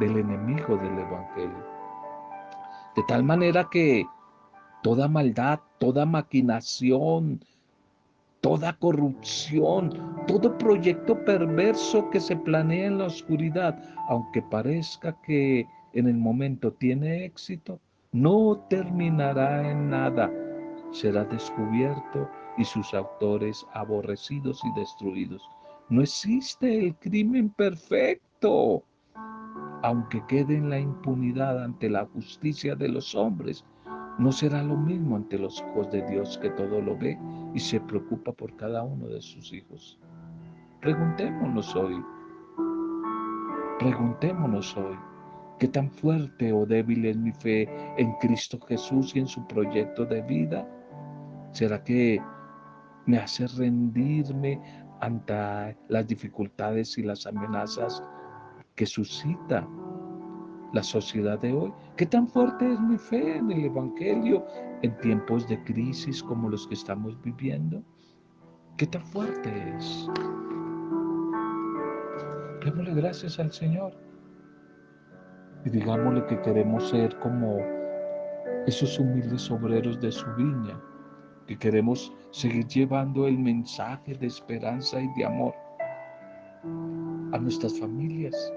del 0.00 0.16
enemigo 0.16 0.76
del 0.76 0.98
Evangelio. 0.98 1.66
De 2.96 3.02
tal 3.06 3.22
manera 3.24 3.68
que 3.70 4.06
toda 4.86 5.08
maldad, 5.08 5.58
toda 5.80 6.06
maquinación, 6.06 7.40
toda 8.40 8.72
corrupción, 8.74 9.90
todo 10.28 10.56
proyecto 10.58 11.24
perverso 11.24 12.08
que 12.10 12.20
se 12.20 12.36
planea 12.36 12.86
en 12.86 12.98
la 12.98 13.06
oscuridad, 13.06 13.76
aunque 14.08 14.42
parezca 14.42 15.20
que 15.22 15.66
en 15.92 16.06
el 16.06 16.16
momento 16.16 16.70
tiene 16.70 17.24
éxito, 17.24 17.80
no 18.12 18.64
terminará 18.70 19.68
en 19.68 19.90
nada. 19.90 20.30
Será 20.92 21.24
descubierto 21.24 22.30
y 22.56 22.64
sus 22.64 22.94
autores 22.94 23.66
aborrecidos 23.74 24.62
y 24.64 24.78
destruidos. 24.78 25.42
No 25.88 26.00
existe 26.00 26.78
el 26.78 26.94
crimen 26.94 27.50
perfecto, 27.50 28.84
aunque 29.82 30.22
quede 30.28 30.54
en 30.54 30.70
la 30.70 30.78
impunidad 30.78 31.64
ante 31.64 31.90
la 31.90 32.06
justicia 32.06 32.76
de 32.76 32.88
los 32.88 33.16
hombres 33.16 33.64
no 34.18 34.32
será 34.32 34.62
lo 34.62 34.76
mismo 34.76 35.16
ante 35.16 35.38
los 35.38 35.62
ojos 35.62 35.90
de 35.90 36.02
Dios 36.02 36.38
que 36.38 36.50
todo 36.50 36.80
lo 36.80 36.96
ve 36.96 37.18
y 37.54 37.60
se 37.60 37.80
preocupa 37.80 38.32
por 38.32 38.56
cada 38.56 38.82
uno 38.82 39.08
de 39.08 39.20
sus 39.20 39.52
hijos. 39.52 39.98
Preguntémonos 40.80 41.74
hoy, 41.76 42.02
preguntémonos 43.78 44.76
hoy, 44.76 44.96
¿qué 45.58 45.68
tan 45.68 45.90
fuerte 45.90 46.52
o 46.52 46.64
débil 46.64 47.04
es 47.06 47.16
mi 47.16 47.32
fe 47.32 47.68
en 47.98 48.12
Cristo 48.20 48.58
Jesús 48.66 49.14
y 49.14 49.20
en 49.20 49.26
su 49.26 49.46
proyecto 49.46 50.06
de 50.06 50.22
vida? 50.22 50.66
¿Será 51.52 51.82
que 51.82 52.20
me 53.06 53.18
hace 53.18 53.46
rendirme 53.46 54.60
ante 55.00 55.76
las 55.88 56.06
dificultades 56.06 56.96
y 56.98 57.02
las 57.02 57.26
amenazas 57.26 58.02
que 58.74 58.86
suscita 58.86 59.66
la 60.72 60.82
sociedad 60.82 61.38
de 61.38 61.52
hoy. 61.52 61.72
¿Qué 61.96 62.06
tan 62.06 62.28
fuerte 62.28 62.72
es 62.72 62.80
mi 62.80 62.98
fe 62.98 63.36
en 63.36 63.50
el 63.50 63.64
Evangelio 63.66 64.44
en 64.82 64.96
tiempos 64.98 65.48
de 65.48 65.62
crisis 65.64 66.22
como 66.22 66.48
los 66.48 66.66
que 66.66 66.74
estamos 66.74 67.20
viviendo? 67.22 67.82
¿Qué 68.76 68.86
tan 68.86 69.04
fuerte 69.06 69.74
es? 69.76 70.08
Démosle 72.64 72.94
gracias 72.94 73.38
al 73.38 73.52
Señor 73.52 73.92
y 75.64 75.70
digámosle 75.70 76.24
que 76.26 76.40
queremos 76.42 76.88
ser 76.90 77.16
como 77.18 77.58
esos 78.66 78.98
humildes 78.98 79.50
obreros 79.50 80.00
de 80.00 80.12
su 80.12 80.26
viña, 80.34 80.80
que 81.46 81.56
queremos 81.56 82.12
seguir 82.30 82.66
llevando 82.66 83.26
el 83.26 83.38
mensaje 83.38 84.14
de 84.14 84.26
esperanza 84.26 85.00
y 85.00 85.08
de 85.16 85.24
amor 85.24 85.54
a 87.32 87.38
nuestras 87.38 87.78
familias, 87.78 88.52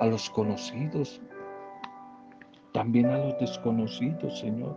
a 0.00 0.06
los 0.06 0.28
conocidos, 0.30 1.22
también 2.72 3.06
a 3.06 3.18
los 3.18 3.38
desconocidos, 3.38 4.38
Señor. 4.38 4.76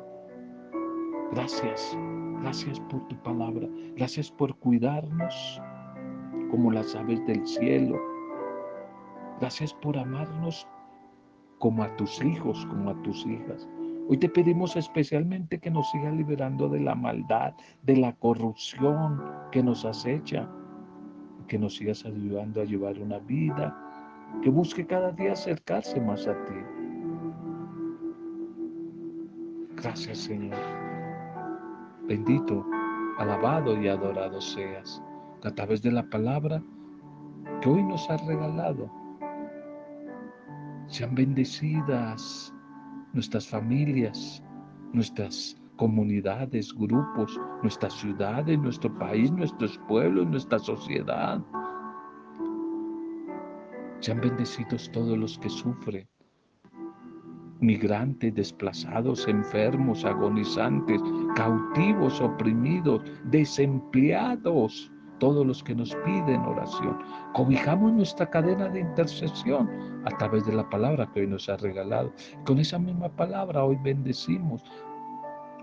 Gracias, 1.31 1.97
gracias 2.41 2.79
por 2.79 3.07
tu 3.07 3.15
palabra, 3.23 3.67
gracias 3.95 4.31
por 4.31 4.55
cuidarnos 4.57 5.61
como 6.49 6.71
las 6.71 6.95
aves 6.95 7.25
del 7.27 7.45
cielo. 7.45 7.99
Gracias 9.39 9.73
por 9.73 9.97
amarnos 9.97 10.67
como 11.59 11.83
a 11.83 11.95
tus 11.97 12.21
hijos, 12.23 12.65
como 12.65 12.89
a 12.89 13.01
tus 13.03 13.25
hijas. 13.25 13.67
Hoy 14.09 14.17
te 14.17 14.27
pedimos 14.27 14.75
especialmente 14.75 15.59
que 15.59 15.69
nos 15.69 15.89
sigas 15.91 16.13
liberando 16.15 16.67
de 16.67 16.79
la 16.79 16.95
maldad, 16.95 17.53
de 17.83 17.97
la 17.97 18.13
corrupción 18.13 19.21
que 19.51 19.61
nos 19.61 19.85
acecha, 19.85 20.49
que 21.47 21.59
nos 21.59 21.75
sigas 21.75 22.05
ayudando 22.05 22.61
a 22.61 22.65
llevar 22.65 22.99
una 22.99 23.19
vida 23.19 23.88
que 24.41 24.49
busque 24.49 24.85
cada 24.85 25.11
día 25.11 25.33
acercarse 25.33 25.99
más 25.99 26.27
a 26.27 26.33
ti. 26.45 26.53
Gracias 29.75 30.17
Señor. 30.19 30.59
Bendito, 32.07 32.65
alabado 33.17 33.79
y 33.81 33.87
adorado 33.87 34.41
seas 34.41 35.01
a 35.43 35.51
través 35.51 35.81
de 35.81 35.91
la 35.91 36.03
palabra 36.09 36.61
que 37.61 37.69
hoy 37.69 37.83
nos 37.83 38.09
has 38.09 38.25
regalado. 38.25 38.89
Sean 40.87 41.13
bendecidas 41.13 42.53
nuestras 43.13 43.47
familias, 43.47 44.43
nuestras 44.93 45.55
comunidades, 45.77 46.73
grupos, 46.73 47.39
nuestras 47.61 47.93
ciudades, 47.93 48.59
nuestro 48.59 48.93
país, 48.97 49.31
nuestros 49.31 49.77
pueblos, 49.87 50.27
nuestra 50.27 50.59
sociedad. 50.59 51.41
Sean 54.01 54.21
bendecidos 54.21 54.89
todos 54.91 55.17
los 55.17 55.37
que 55.39 55.49
sufren, 55.49 56.07
migrantes, 57.59 58.33
desplazados, 58.33 59.27
enfermos, 59.27 60.05
agonizantes, 60.05 61.01
cautivos, 61.35 62.21
oprimidos, 62.21 63.01
desempleados, 63.25 64.91
todos 65.19 65.45
los 65.45 65.61
que 65.61 65.75
nos 65.75 65.93
piden 66.05 66.41
oración. 66.41 66.97
Cobijamos 67.33 67.91
nuestra 67.91 68.29
cadena 68.29 68.69
de 68.69 68.79
intercesión 68.79 69.69
a 70.05 70.17
través 70.17 70.45
de 70.45 70.53
la 70.53 70.69
palabra 70.69 71.09
que 71.11 71.21
hoy 71.21 71.27
nos 71.27 71.49
ha 71.49 71.57
regalado. 71.57 72.13
Con 72.45 72.59
esa 72.59 72.79
misma 72.79 73.09
palabra 73.09 73.65
hoy 73.65 73.77
bendecimos 73.83 74.63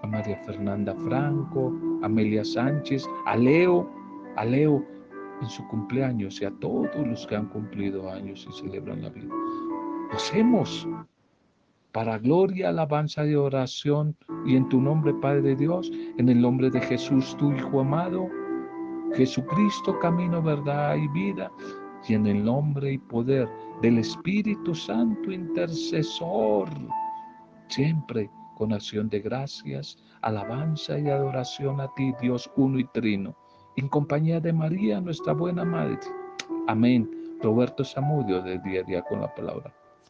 a 0.03 0.07
María 0.07 0.37
Fernanda 0.44 0.94
Franco, 0.96 1.72
a 2.03 2.07
Amelia 2.07 2.44
Sánchez, 2.44 3.09
a 3.25 3.37
Leo, 3.37 3.90
a 4.37 4.44
Leo 4.44 4.85
en 5.40 5.49
su 5.49 5.66
cumpleaños 5.68 6.40
y 6.40 6.44
a 6.44 6.51
todos 6.61 7.07
los 7.07 7.27
que 7.27 7.37
han 7.37 7.49
cumplido 7.49 8.11
años 8.11 8.46
y 8.49 8.53
celebran 8.53 9.03
la 9.03 9.11
vida. 9.11 9.35
Hacemos 10.12 10.87
para 11.92 12.18
gloria, 12.18 12.68
alabanza 12.68 13.27
y 13.27 13.35
oración 13.35 14.16
y 14.44 14.57
en 14.57 14.68
tu 14.68 14.81
nombre, 14.81 15.14
Padre 15.14 15.57
Dios, 15.57 15.90
en 16.18 16.29
el 16.29 16.40
nombre 16.40 16.70
de 16.70 16.81
Jesús, 16.81 17.37
tu 17.38 17.53
Hijo 17.53 17.81
amado 17.81 18.29
Jesucristo, 19.14 19.99
camino, 19.99 20.42
verdad 20.42 20.96
y 20.96 21.09
vida, 21.09 21.51
y 22.09 22.14
en 22.14 22.27
el 22.27 22.44
nombre 22.44 22.92
y 22.92 22.99
poder 22.99 23.49
del 23.83 23.99
Espíritu 23.99 24.75
Santo 24.75 25.33
intercesor, 25.33 26.68
siempre 27.68 28.31
con 28.57 28.72
acción 28.72 29.09
de 29.09 29.20
gracias, 29.20 29.99
alabanza 30.22 30.99
y 30.99 31.09
adoración 31.09 31.81
a 31.81 31.88
ti, 31.94 32.12
Dios 32.20 32.51
uno 32.57 32.79
y 32.79 32.85
trino, 32.92 33.37
en 33.77 33.89
compañía 33.89 34.41
de 34.41 34.53
María, 34.53 35.01
nuestra 35.01 35.33
buena 35.33 35.65
Madre. 35.65 35.99
Amén. 36.67 37.09
Roberto 37.43 37.85
Samudio, 37.85 38.43
de 38.43 38.59
día 38.61 38.81
a 38.81 38.85
día 38.85 39.03
con 39.03 39.21
la 39.21 39.35
palabra. 39.35 39.73